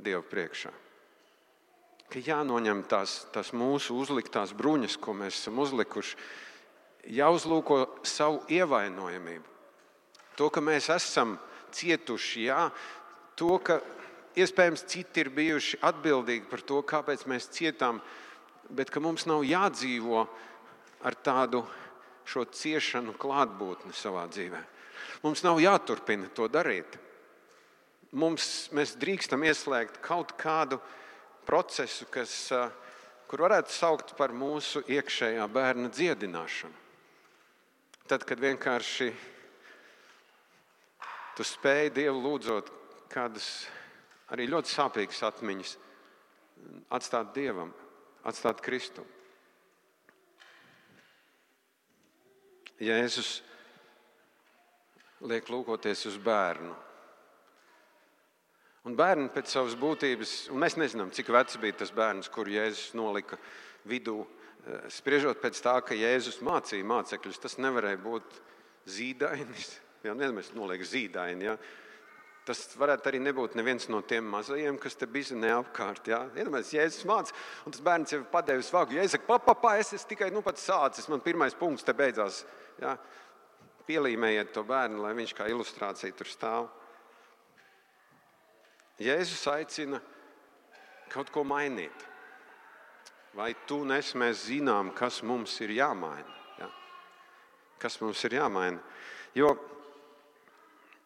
Dievu 0.00 0.22
priekšā. 0.30 0.70
Ka 2.10 2.18
jānoņem 2.18 2.82
tās, 2.90 3.24
tās 3.30 3.52
mūsu 3.54 3.94
uzliktās 4.02 4.52
bruņas, 4.56 4.96
ko 4.98 5.14
mēs 5.14 5.36
esam 5.38 5.60
uzlikuši, 5.62 6.16
jāuzlūko 7.14 7.78
savu 8.06 8.40
ievainojamību. 8.50 9.46
To, 10.38 10.48
ka 10.50 10.62
mēs 10.64 10.88
esam 10.90 11.36
cietuši, 11.76 12.46
jā, 12.48 12.64
to, 13.38 13.52
ka 13.62 13.78
iespējams 14.40 14.86
citi 14.90 15.22
ir 15.22 15.30
bijuši 15.36 15.80
atbildīgi 15.86 16.48
par 16.50 16.64
to, 16.66 16.80
kāpēc 16.82 17.26
mēs 17.30 17.50
cietām, 17.54 18.00
bet 18.70 18.90
ka 18.90 19.02
mums 19.02 19.28
nav 19.30 19.44
jādzīvo 19.46 20.24
ar 21.06 21.18
tādu 21.22 21.62
šo 22.26 22.44
ciešanu 22.50 23.14
klātbūtni 23.18 23.94
savā 23.96 24.26
dzīvē. 24.30 24.64
Mums 25.22 25.44
nav 25.46 25.62
jāturpina 25.62 26.30
to 26.34 26.48
darīt 26.50 26.98
mums, 28.12 28.68
mēs 28.74 28.96
drīkstam 29.00 29.44
ieslēgt 29.46 30.00
kaut 30.04 30.34
kādu 30.40 30.80
procesu, 31.46 32.06
kas, 32.12 32.34
kur 33.30 33.44
varētu 33.46 33.72
saukt 33.74 34.14
par 34.18 34.34
mūsu 34.36 34.82
iekšējā 34.90 35.46
bērna 35.52 35.90
dziedināšanu. 35.92 36.74
Tad, 38.10 38.24
kad 38.26 38.40
vienkārši 38.42 39.12
tu 41.38 41.46
spēj 41.46 41.92
Dievu 41.94 42.18
lūdzot 42.24 42.72
kādas 43.10 43.46
arī 44.34 44.48
ļoti 44.50 44.72
sāpīgas 44.72 45.22
atmiņas, 45.30 45.76
atstāt 46.90 47.32
Dievam, 47.36 47.70
atstāt 48.26 48.62
Kristu. 48.64 49.06
Jēzus 52.80 53.40
liek 55.20 55.50
lūkoties 55.52 56.06
uz 56.08 56.16
bērnu 56.24 56.74
Un 58.90 58.96
bērni 58.98 59.28
pēc 59.30 59.52
savas 59.52 59.76
būtības, 59.78 60.30
un 60.50 60.58
mēs 60.64 60.74
nezinām, 60.74 61.12
cik 61.14 61.28
vecs 61.30 61.60
bija 61.62 61.76
tas 61.78 61.92
bērns, 61.94 62.26
kur 62.34 62.48
Jēzus 62.50 62.96
nolika 62.98 63.36
vidū. 63.86 64.24
Eh, 64.66 64.88
spriežot 64.90 65.38
pēc 65.38 65.60
tā, 65.62 65.76
ka 65.86 65.94
Jēzus 65.94 66.40
mācīja 66.42 66.88
mācekļus, 66.90 67.38
tas 67.38 67.54
nevarēja 67.62 68.00
būt 68.02 68.40
zīdainis. 68.90 69.68
Jā, 70.08 70.16
mēs 70.18 70.50
noliekam 70.56 70.90
zīdaini. 70.90 71.46
Jā. 71.46 71.54
Tas 72.48 72.64
varētu 72.80 73.12
arī 73.12 73.20
nebūt 73.22 73.54
neviens 73.54 73.86
no 73.92 74.00
tiem 74.02 74.26
mazajiem, 74.32 74.80
kas 74.82 74.98
te 74.98 75.06
bija 75.06 75.38
neapkārt. 75.38 76.10
Iedomājieties, 76.10 76.74
ja 76.74 76.88
Jēzus 76.88 77.06
mācīja, 77.12 77.38
un 77.62 77.78
tas 77.78 77.86
bērns 77.86 78.16
jau 78.16 78.24
padevis 78.34 78.72
vagu. 78.74 78.98
Ja 78.98 79.06
es 79.06 79.14
saku, 79.14 79.30
papā, 79.30 79.54
pa, 79.54 79.76
es 79.78 79.94
esmu 79.94 80.16
tikai 80.16 80.32
nu 80.34 80.42
sācis, 80.42 81.06
man 81.06 81.22
pirmais 81.22 81.54
punkts 81.54 81.86
te 81.86 81.94
beidzās. 81.94 82.42
Jā. 82.82 82.98
Pielīmējiet 83.86 84.50
to 84.50 84.66
bērnu, 84.66 85.04
lai 85.06 85.14
viņš 85.22 85.38
kā 85.38 85.46
ilustrācija 85.46 86.18
tur 86.18 86.34
stāv. 86.34 86.70
Jēzus 89.00 89.46
aicina 89.48 90.00
kaut 91.10 91.30
ko 91.32 91.44
mainīt. 91.46 92.06
Vai 93.32 93.54
tu 93.66 93.80
un 93.84 93.94
es 93.94 94.12
zinām, 94.44 94.90
kas 94.92 95.22
mums 95.22 95.54
ir 95.62 95.70
jāmaina? 95.70 96.34
Ja? 96.58 96.68
Kas 97.78 98.00
mums 98.02 98.22
ir 98.26 98.36
jāmaina? 98.36 98.80
Jo, 99.34 99.54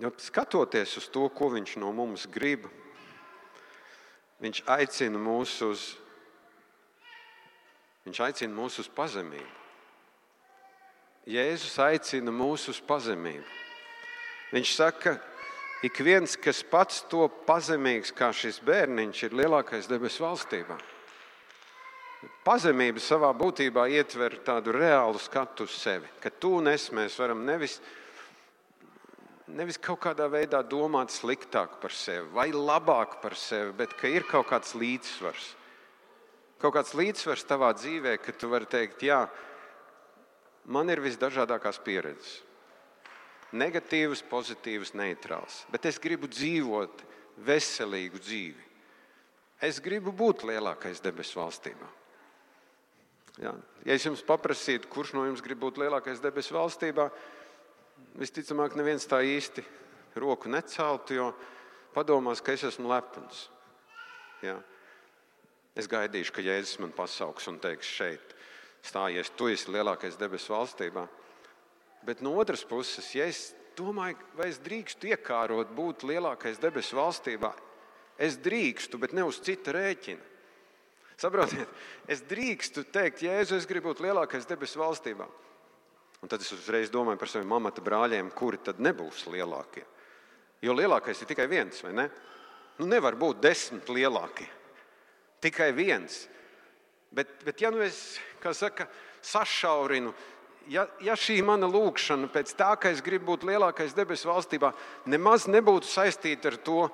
jo 0.00 0.10
skatoties 0.18 0.96
uz 0.96 1.08
to, 1.12 1.28
ko 1.28 1.50
viņš 1.52 1.76
no 1.78 1.92
mums 1.92 2.24
grib, 2.26 2.64
viņš 4.40 4.64
aicina 4.66 5.20
mūs 5.20 5.58
uz, 5.62 5.84
viņš 8.08 8.22
aicina 8.24 8.56
mūs 8.56 8.80
uz 8.80 8.88
pazemību. 8.88 9.60
Jēzus 11.24 11.78
aicina 11.80 12.32
mūs 12.32 12.66
uz 12.68 12.80
pazemību. 12.84 13.46
Viņš 14.52 14.74
saka, 14.76 15.14
ik 15.84 16.00
viens, 16.00 16.36
kas 16.40 16.62
pats 16.64 17.02
to 17.12 17.26
pazemīgs 17.44 18.14
kā 18.16 18.30
šis 18.32 18.62
bērniņš, 18.64 19.22
ir 19.26 19.34
lielākais 19.36 19.88
debesu 19.90 20.24
valstībā. 20.24 20.78
Pazemība 22.44 23.02
savā 23.04 23.30
būtībā 23.36 23.84
ietver 23.92 24.38
tādu 24.44 24.72
reālu 24.76 25.20
skatu 25.20 25.66
uz 25.68 25.74
sevi, 25.76 26.08
ka 26.20 26.32
tu 26.32 26.54
un 26.60 26.70
es 26.72 26.88
varam 27.18 27.44
nevis, 27.44 27.78
nevis 29.52 29.76
kaut 29.76 30.00
kādā 30.06 30.28
veidā 30.32 30.62
domāt 30.64 31.12
sliktāk 31.12 31.76
par 31.82 31.92
sevi 31.92 32.32
vai 32.32 32.48
labāk 32.52 33.20
par 33.20 33.36
sevi, 33.36 33.72
bet 33.76 33.92
ka 34.00 34.08
ir 34.08 34.24
kaut 34.28 34.48
kāds 34.48 34.72
līdzsvars. 34.76 35.50
Kaut 36.64 36.78
kāds 36.78 36.94
līdzsvars 36.96 37.44
tavā 37.44 37.74
dzīvē, 37.76 38.16
ka 38.24 38.32
tu 38.32 38.48
vari 38.48 38.68
teikt, 38.70 39.04
jā, 39.04 39.26
man 40.64 40.88
ir 40.88 41.04
visdažādākās 41.04 41.82
pieredzes. 41.84 42.40
Negatīvas, 43.54 44.24
pozitīvas, 44.26 44.94
neitrāls. 44.98 45.62
Bet 45.70 45.86
es 45.86 46.00
gribu 46.02 46.26
dzīvot 46.30 47.04
veselīgu 47.46 48.18
dzīvi. 48.22 48.64
Es 49.62 49.78
gribu 49.82 50.12
būt 50.12 50.42
lielākais 50.48 51.00
debesu 51.04 51.38
valstībā. 51.38 51.86
Ja, 53.42 53.54
ja 53.86 53.94
es 53.94 54.04
jums 54.06 54.22
paprasītu, 54.26 54.90
kurš 54.90 55.14
no 55.16 55.24
jums 55.26 55.42
grib 55.42 55.62
būt 55.62 55.78
lielākais 55.82 56.22
debesu 56.22 56.54
valstībā, 56.54 57.08
visticamāk, 58.18 58.76
neviens 58.78 59.06
tā 59.10 59.22
īsti 59.26 59.64
roku 60.22 60.50
neceltu, 60.50 61.16
jo 61.18 61.30
padomās, 61.94 62.42
ka 62.42 62.54
es 62.54 62.66
esmu 62.70 62.90
lepns. 62.90 63.48
Ja. 64.44 64.58
Es 65.74 65.88
gaidīšu, 65.90 66.34
ka 66.36 66.42
Jēzus 66.44 66.78
man 66.82 66.92
pasauks 66.94 67.48
un 67.50 67.58
teiks, 67.62 67.90
šeit 67.90 68.34
stājies, 68.84 69.32
tu 69.34 69.48
esi 69.50 69.72
lielākais 69.74 70.18
debesu 70.20 70.54
valstībā. 70.54 71.08
Bet 72.04 72.20
no 72.20 72.34
otras 72.36 72.64
puses, 72.68 73.06
ja 73.16 73.26
es 73.30 73.54
domāju, 73.78 74.18
vai 74.36 74.50
es 74.52 74.60
drīkstu 74.62 75.08
iekārot 75.14 75.72
būt 75.74 76.04
lielākais 76.06 76.60
debesu 76.62 76.98
valstībā, 76.98 77.50
es 78.20 78.36
drīkstu, 78.38 79.00
bet 79.00 79.14
ne 79.16 79.24
uz 79.26 79.40
cita 79.42 79.72
rēķina. 79.74 80.32
Saprotiet, 81.14 81.70
es 82.10 82.24
drīkstu 82.26 82.84
teikt, 82.92 83.22
Jēzu, 83.24 83.56
es 83.56 83.68
gribu 83.70 83.92
būt 83.92 84.02
lielākais 84.04 84.48
debesu 84.50 84.80
valstībā. 84.82 85.26
Un 86.24 86.30
tad 86.30 86.42
es 86.42 86.50
uzreiz 86.56 86.90
domāju 86.92 87.20
par 87.20 87.30
saviem 87.30 87.52
amata 87.52 87.82
brāļiem, 87.84 88.30
kuri 88.34 88.58
tad 88.64 88.80
nebūs 88.82 89.26
lielākie. 89.30 89.84
Jo 90.64 90.74
lielākais 90.74 91.20
ir 91.20 91.28
tikai 91.28 91.46
viens, 91.50 91.82
vai 91.84 91.92
ne? 91.94 92.06
Nu, 92.80 92.88
nevar 92.90 93.14
būt 93.20 93.42
desmit 93.44 93.90
lielākie. 93.92 94.48
Tikai 95.44 95.68
viens. 95.76 96.24
Bet, 97.14 97.36
bet 97.46 97.60
ja 97.62 97.70
nu 97.70 97.82
es 97.84 98.16
saka, 98.56 98.88
sašaurinu, 99.22 100.14
ja, 100.70 100.86
ja 101.02 101.16
šī 101.18 101.40
mana 101.46 101.68
lūkšana 101.70 102.28
pēc 102.32 102.54
tā, 102.58 102.70
ka 102.80 102.92
es 102.92 103.02
gribu 103.04 103.32
būt 103.32 103.46
lielākais 103.48 103.96
debesu 103.96 104.30
valstībā, 104.30 104.72
nemaz 105.10 105.48
nebūtu 105.50 105.88
saistīta 105.88 106.52
ar 106.52 106.58
to, 106.64 106.86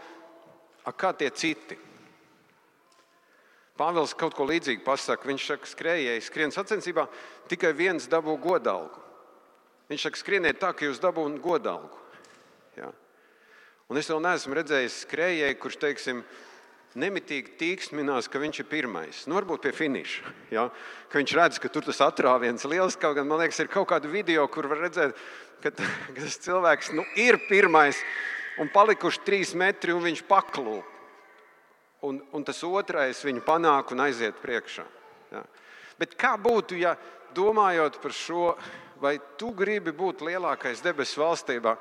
kā 0.97 1.13
tie 1.17 1.31
citi. 1.31 1.79
Pāvils 3.81 4.13
kaut 4.19 4.35
ko 4.37 4.45
līdzīgu 4.45 4.85
pasakā. 4.85 5.29
Viņš 5.31 5.45
saka, 5.47 5.69
skrejēji, 5.71 6.25
skrien 6.27 6.53
sacensībā, 6.53 7.07
tikai 7.49 7.71
viens 7.77 8.09
dabū 8.11 8.35
godalgu. 8.43 9.01
Viņš 9.89 10.05
saka, 10.07 10.21
skrieniet 10.21 10.61
tā, 10.61 10.75
ka 10.77 10.85
jūs 10.85 11.01
dabūjat 11.01 11.41
godalgu. 11.43 12.03
Ja? 12.77 12.91
Un 13.91 13.99
es 13.99 14.11
vēl 14.11 14.21
neesmu 14.23 14.59
redzējis 14.59 15.01
skrejēju, 15.07 15.57
kurš, 15.63 15.81
teiksim, 15.81 16.21
nemitīgi 16.99 17.55
tīksminās, 17.61 18.27
ka 18.31 18.41
viņš 18.43 18.63
ir 18.63 18.69
pirmais. 18.71 19.25
Nu, 19.31 19.37
varbūt 19.39 19.67
pie 19.67 19.75
finiša. 19.77 20.33
Ja? 20.55 20.69
Ka 21.11 21.21
viņš 21.21 21.35
redz, 21.39 21.61
ka 21.63 21.71
tur 21.71 21.87
tas 21.87 22.01
atrāviens 22.03 22.67
liels. 22.67 22.99
Kaut 22.99 23.19
gan 23.19 23.29
man 23.31 23.43
liekas, 23.43 23.61
ir 23.63 23.71
kaut 23.71 23.91
kāda 23.93 24.11
video, 24.11 24.47
kur 24.51 24.67
var 24.71 24.83
redzēt, 24.87 25.15
ka, 25.63 25.71
ka 26.15 26.19
tas 26.19 26.41
cilvēks 26.43 26.95
nu, 26.99 27.07
ir 27.21 27.39
pirmais 27.51 28.01
un 28.61 28.73
palikuši 28.73 29.23
trīs 29.27 29.55
metri, 29.59 29.95
un 29.95 30.03
viņš 30.09 30.25
paklūp 30.31 30.97
un, 32.03 32.21
un 32.33 32.45
tas 32.45 32.63
otrais 32.65 33.25
viņu 33.25 33.43
panāk 33.45 33.93
un 33.95 34.05
aiziet 34.07 34.39
priekšā. 34.41 34.85
Ja. 35.35 35.43
Bet 36.01 36.17
kā 36.19 36.35
būtu, 36.41 36.79
ja 36.81 36.95
domājot 37.37 38.01
par 38.03 38.15
šo, 38.17 38.55
vai 39.01 39.19
tu 39.41 39.53
gribi 39.57 39.93
būt 39.97 40.25
lielākais 40.25 40.83
debesu 40.85 41.23
valstībā, 41.23 41.77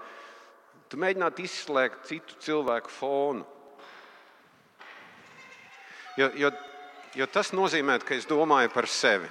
tu 0.90 1.00
mēģinātu 1.00 1.46
izslēgt 1.46 2.08
citu 2.10 2.38
cilvēku 2.44 2.92
fonu? 2.92 3.48
Jo, 6.20 6.28
jo, 6.36 6.52
jo 7.16 7.28
tas 7.32 7.54
nozīmē, 7.56 8.00
ka 8.04 8.18
es 8.18 8.28
domāju 8.28 8.74
par 8.74 8.90
sevi. 8.92 9.30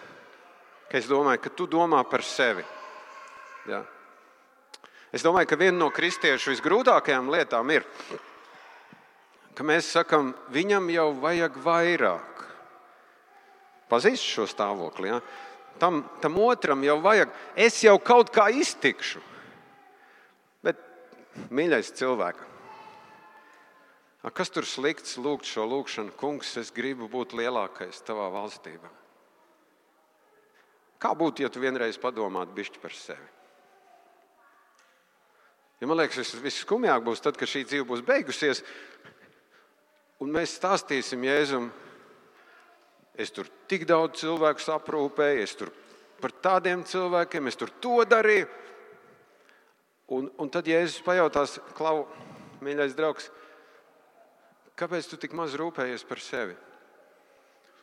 Ka 0.89 0.97
es 0.97 1.09
domāju, 1.11 1.43
ka 1.45 1.53
tu 1.53 1.69
domā 1.69 2.01
par 2.09 2.25
sevi. 2.25 2.65
Ja. 3.69 3.83
Es 5.13 5.25
domāju, 5.25 5.51
ka 5.51 5.61
viena 5.61 5.77
no 5.83 5.91
kristiešu 5.93 6.55
visgrūtākajām 6.55 7.29
lietām 7.33 7.77
ir 7.77 7.85
ka 9.59 9.67
mēs 9.67 9.91
sakām, 9.91 10.31
viņam 10.55 10.87
jau 10.95 11.09
vajag 11.19 11.57
vairāk. 11.65 12.43
Pazīst 13.91 14.23
šo 14.23 14.47
stāvokli. 14.47 15.11
Ja? 15.11 15.19
Tam, 15.83 16.05
tam 16.23 16.39
otram 16.45 16.85
jau 16.87 17.01
vajag, 17.03 17.33
es 17.59 17.81
jau 17.83 17.97
kaut 17.99 18.31
kā 18.35 18.47
iztikšu. 18.55 19.19
Bet, 20.63 20.79
mīļais 21.51 21.91
cilvēks, 21.99 22.47
kas 24.35 24.51
tur 24.51 24.67
slikts 24.67 25.19
lūgt 25.23 25.47
šo 25.47 25.67
lūgšanu, 25.71 26.15
kungs, 26.19 26.57
es 26.59 26.73
gribu 26.75 27.07
būt 27.11 27.37
lielākais 27.39 28.03
tavā 28.07 28.29
valstībā? 28.35 28.91
Kā 30.99 31.15
būtu, 31.15 31.45
ja 31.45 31.51
tu 31.53 31.63
vienreiz 31.63 31.99
padomātu 32.03 32.57
bišķi 32.57 32.83
par 32.83 32.95
sevi? 32.97 33.35
Ja 35.79 35.87
man 35.87 36.01
liekas, 36.01 36.35
viss 36.43 36.65
skumjāk 36.65 37.05
būs 37.07 37.23
tad, 37.23 37.37
kad 37.39 37.47
šī 37.47 37.63
dzīve 37.69 37.87
būs 37.87 38.03
beigusies, 38.03 38.65
Un 40.19 40.33
mēs 40.35 40.57
stāstīsim 40.59 41.23
Jēzum, 41.23 41.69
es 43.15 43.31
tur 43.35 43.47
tik 43.71 43.85
daudz 43.87 44.19
cilvēku 44.19 44.65
aprūpēju, 44.75 45.45
es 45.45 45.55
tur 45.55 45.71
par 46.19 46.35
tādiem 46.43 46.83
cilvēkiem, 46.83 47.47
es 47.47 47.59
tur 47.59 47.71
to 47.79 48.03
darīju. 48.03 48.49
Un, 50.17 50.27
un 50.41 50.51
tad 50.51 50.67
Jēzus 50.67 51.05
pajautās, 51.07 51.59
Klau, 51.79 52.09
mīļais 52.65 52.97
draugs, 52.99 53.29
kāpēc 54.79 55.11
tu 55.11 55.19
tik 55.21 55.35
maz 55.37 55.57
rūpējies 55.59 56.07
par 56.09 56.23
sevi? 56.23 56.57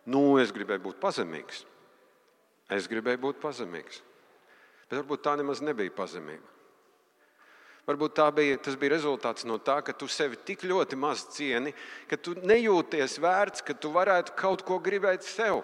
Nu, 0.05 0.37
es 0.41 0.53
gribēju 0.53 0.83
būt 0.89 0.99
pazemīgs. 1.01 1.63
Es 2.73 2.89
gribēju 2.89 3.21
būt 3.21 3.39
pazemīgs. 3.41 4.01
Bet 4.85 4.99
varbūt 4.99 5.23
tā 5.25 5.33
nemaz 5.39 5.61
nebija 5.65 5.93
pazemība. 5.93 6.55
Varbūt 7.85 8.17
bija, 8.33 8.57
tas 8.57 8.77
bija 8.81 8.95
rezultāts 8.95 9.45
no 9.45 9.59
tā, 9.61 9.77
ka 9.85 9.93
tu 9.93 10.07
sevi 10.09 10.39
tik 10.41 10.63
ļoti 10.65 10.97
maz 10.97 11.27
cieni, 11.35 11.73
ka 12.09 12.17
tu 12.17 12.33
nejūties 12.33 13.19
vērts, 13.21 13.61
ka 13.61 13.75
tu 13.77 13.91
varētu 13.93 14.33
kaut 14.37 14.63
ko 14.65 14.79
gribēt 14.81 15.21
sev. 15.21 15.61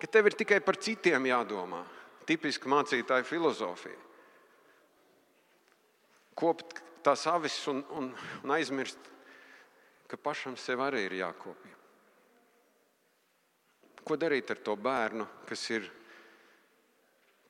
Ka 0.00 0.08
tev 0.08 0.30
ir 0.30 0.36
tikai 0.38 0.60
par 0.64 0.78
citiem 0.80 1.28
jādomā. 1.28 1.82
Tipiski 2.28 2.68
mācītāja 2.68 3.26
filozofija. 3.28 3.96
Kopt 6.38 6.80
tās 7.04 7.26
avis 7.28 7.56
un, 7.68 7.82
un, 7.98 8.08
un 8.44 8.56
aizmirst, 8.56 8.98
ka 10.08 10.16
pašam 10.16 10.56
sev 10.56 10.80
arī 10.82 11.04
ir 11.06 11.18
jākopja. 11.20 11.76
Ko 14.08 14.16
darīt 14.16 14.50
ar 14.50 14.60
to 14.64 14.74
bērnu, 14.80 15.26
kas 15.48 15.66
ir 15.74 15.84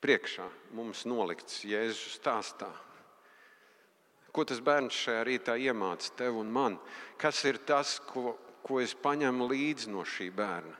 priekšā 0.03 0.47
mums 0.75 1.05
nolikts 1.07 1.63
Jēzus 1.63 2.19
stāstā? 2.19 2.69
Ko 4.35 4.45
tas 4.45 4.59
bērns 4.61 4.97
šajā 5.05 5.23
rītā 5.25 5.55
iemāca 5.57 6.11
tev 6.19 6.37
un 6.41 6.51
man? 6.53 6.75
Kas 7.17 7.41
ir 7.49 7.61
tas, 7.65 7.97
ko, 8.11 8.35
ko 8.61 8.81
es 8.83 8.93
paņemu 8.93 9.47
līdzi 9.49 9.89
no 9.93 10.03
šī 10.05 10.29
bērna? 10.35 10.75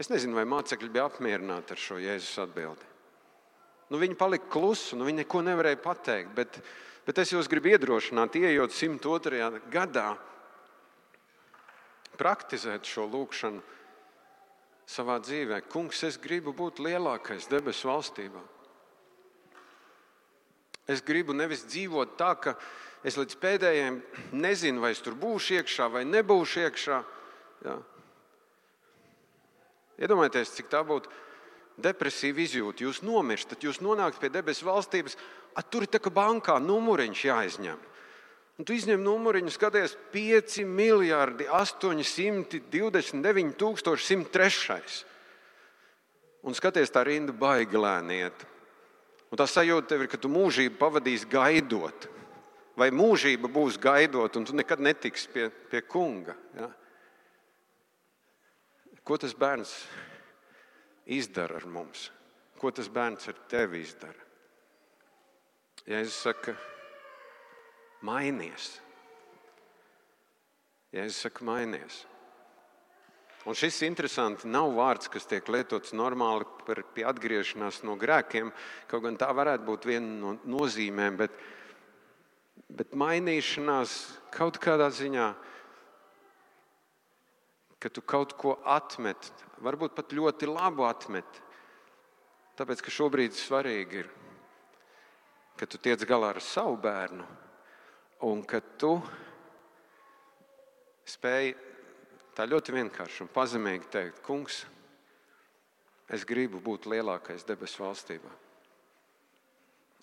Es 0.00 0.08
nezinu, 0.08 0.36
vai 0.36 0.46
mācekļi 0.48 0.90
bija 0.92 1.06
apmierināti 1.08 1.76
ar 1.76 1.80
šo 1.80 1.98
Jēzus 2.00 2.42
atbildi. 2.42 2.86
Nu, 3.90 3.98
viņi 4.00 4.16
palika 4.16 4.46
klusi, 4.52 4.96
nu, 4.96 5.04
viņi 5.08 5.24
neko 5.24 5.42
nevarēja 5.44 5.80
pateikt. 5.82 6.30
Bet, 6.36 6.60
bet 7.06 7.20
es 7.22 7.32
jūs 7.32 7.48
gribu 7.50 7.72
iedrošināt, 7.74 8.36
ieejot 8.40 8.74
102. 8.74 9.60
gadā, 9.72 10.14
praktizēt 12.20 12.88
šo 12.88 13.06
lūgšanu 13.08 13.62
savā 14.90 15.20
dzīvē. 15.22 15.62
Kungs, 15.70 16.02
es 16.04 16.18
gribu 16.20 16.52
būt 16.56 16.82
lielākais 16.82 17.48
debesu 17.50 17.88
valstībā. 17.88 18.42
Es 20.90 21.04
gribu 21.06 21.36
nevis 21.36 21.62
dzīvot 21.70 22.16
tā, 22.18 22.34
ka 22.34 22.56
es 23.06 23.16
līdz 23.16 23.36
pēdējiem 23.40 24.00
nezinu, 24.34 24.82
vai 24.82 24.90
es 24.96 25.02
tur 25.04 25.14
būšu 25.18 25.60
iekšā 25.60 25.86
vai 25.92 26.02
nebūšu 26.08 26.64
iekšā. 26.66 26.98
Ja. 27.64 27.76
Iedomājieties, 30.00 30.56
cik 30.56 30.70
tā 30.72 30.80
būtu 30.86 31.12
depresīva 31.82 32.42
izjūta. 32.44 32.84
Jūs 32.86 33.02
nomirstat, 33.06 33.64
jūs 33.64 33.80
nonākat 33.84 34.20
pie 34.22 34.32
debesu 34.32 34.68
valstības, 34.68 35.16
a, 35.54 35.62
tur 35.62 35.86
ir 35.86 35.92
tā 35.92 36.00
kā 36.02 36.12
bankā 36.14 36.58
numuriņš 36.62 37.24
jāizņem. 37.28 37.86
Un 38.60 38.66
tu 38.68 38.74
izņem 38.76 39.00
numuriņu, 39.00 39.54
skaties, 39.54 39.94
5 40.12 40.66
miljardi 40.68 41.46
829 41.48 43.54
103. 43.96 44.98
Un 46.44 46.56
skaties, 46.56 46.92
tā 46.92 47.04
rinda 47.08 47.32
baigi 47.32 47.80
lēniet. 47.80 48.44
Un 49.30 49.40
tā 49.40 49.46
sajūta 49.48 49.92
tev 49.92 50.04
ir, 50.04 50.10
ka 50.12 50.20
tu 50.20 50.28
mūžību 50.28 50.76
pavadīsi 50.80 51.28
gaidot. 51.30 52.08
Vai 52.76 52.90
mūžība 52.92 53.48
būs 53.52 53.78
gaidot, 53.80 54.36
un 54.36 54.44
tu 54.44 54.56
nekad 54.56 54.80
netiksi 54.82 55.28
pie, 55.32 55.48
pie 55.72 55.80
kunga. 55.86 56.36
Ja? 56.56 56.68
Ko 59.04 59.16
tas 59.20 59.34
bērns 59.36 59.72
izdara 61.10 61.58
ar 61.60 61.66
mums? 61.66 62.08
Ko 62.60 62.70
tas 62.74 62.90
bērns 62.92 63.30
ar 63.30 63.38
tevi 63.50 63.80
izdara? 63.82 64.28
Jēzus 65.88 66.20
saka, 66.26 66.54
mainies. 68.04 68.74
Jēzus 70.94 71.24
saka, 71.24 71.44
mainies. 71.48 72.04
Un 73.48 73.56
šis 73.56 73.78
interesanti 73.86 74.48
nav 74.52 74.74
vārds, 74.76 75.08
kas 75.08 75.24
tiek 75.24 75.46
lietots 75.48 75.94
normāli 75.96 76.44
par, 76.66 76.82
atgriešanās 77.08 77.80
no 77.88 77.96
grēkiem. 78.00 78.50
Kaut 78.90 79.06
gan 79.06 79.16
tā 79.20 79.30
varētu 79.32 79.64
būt 79.64 79.88
viena 79.88 80.10
no 80.20 80.34
nozīmēm, 80.44 81.16
bet, 81.22 81.38
bet 82.68 82.92
mainīšanās 82.92 83.94
kaut 84.36 84.60
kādā 84.60 84.90
ziņā, 84.92 85.30
ka 87.80 87.88
tu 87.88 88.04
kaut 88.04 88.36
ko 88.38 88.58
atmet, 88.68 89.30
varbūt 89.64 89.96
pat 89.96 90.12
ļoti 90.12 90.48
labu 90.50 90.84
atmet. 90.88 91.40
Tāpēc, 92.60 92.82
ka 92.84 92.92
šobrīd 92.92 93.32
svarīgi 93.36 94.02
ir, 94.02 94.10
ka 95.56 95.68
tu 95.68 95.80
tiec 95.80 96.04
galā 96.08 96.34
ar 96.34 96.42
savu 96.44 96.76
bērnu 96.80 97.24
un 98.28 98.44
ka 98.44 98.60
tu 98.80 98.98
spēj 101.08 101.54
Tā 102.40 102.46
ļoti 102.48 102.72
vienkārši 102.72 103.24
un 103.24 103.28
pazemīgi 103.34 103.88
teikt, 103.92 104.20
kungs, 104.24 104.62
es 106.08 106.22
gribu 106.24 106.56
būt 106.62 106.86
lielākais 106.88 107.44
debesu 107.44 107.82
valstībā. 107.82 108.30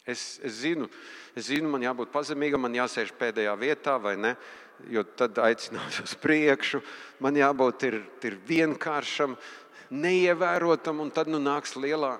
Es, 0.07 0.39
es, 0.39 0.61
zinu, 0.61 0.87
es 1.35 1.49
zinu, 1.49 1.69
man 1.73 1.83
jābūt 1.83 2.13
pazemīgam, 2.13 2.63
man 2.63 2.77
jāsēž 2.77 3.11
pēdējā 3.19 3.53
vietā, 3.59 3.97
vai 3.99 4.15
ne? 4.19 4.33
Jo 4.93 5.01
tad 5.17 5.39
aicinās 5.41 5.99
uz 6.03 6.13
priekšu. 6.21 6.79
Man 7.25 7.35
jābūt 7.35 7.87
ir, 7.89 7.99
ir 8.29 8.37
vienkāršam, 8.47 9.35
neievērotam, 9.91 11.01
un 11.03 11.11
tad 11.11 11.29
nu 11.31 11.41
nāks 11.41 11.75
lielā 11.79 12.15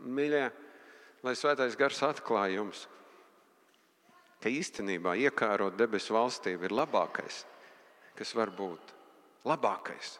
mīļā, 0.00 0.46
lai 1.26 1.36
svētais 1.36 1.76
gars 1.76 2.00
atklāj 2.06 2.56
jums, 2.56 2.86
ka 4.40 4.52
īstenībā 4.52 5.18
iekārot 5.26 5.76
debesu 5.76 6.14
valstību 6.16 6.68
ir 6.68 6.76
labākais 6.78 7.44
kas 8.20 8.34
var 8.36 8.52
būt 8.52 8.92
labākais. 9.48 10.18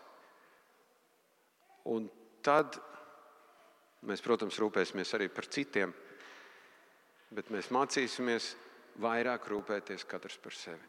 Un 1.93 2.09
tad 2.45 2.79
mēs, 4.09 4.23
protams, 4.25 4.59
rūpēsimies 4.61 5.15
arī 5.19 5.29
par 5.33 5.49
citiem, 5.51 5.93
bet 7.35 7.51
mēs 7.53 7.71
mācīsimies 7.75 8.55
vairāk 9.01 9.49
rūpēties 9.51 10.07
katrs 10.09 10.39
par 10.43 10.57
sevi. 10.57 10.87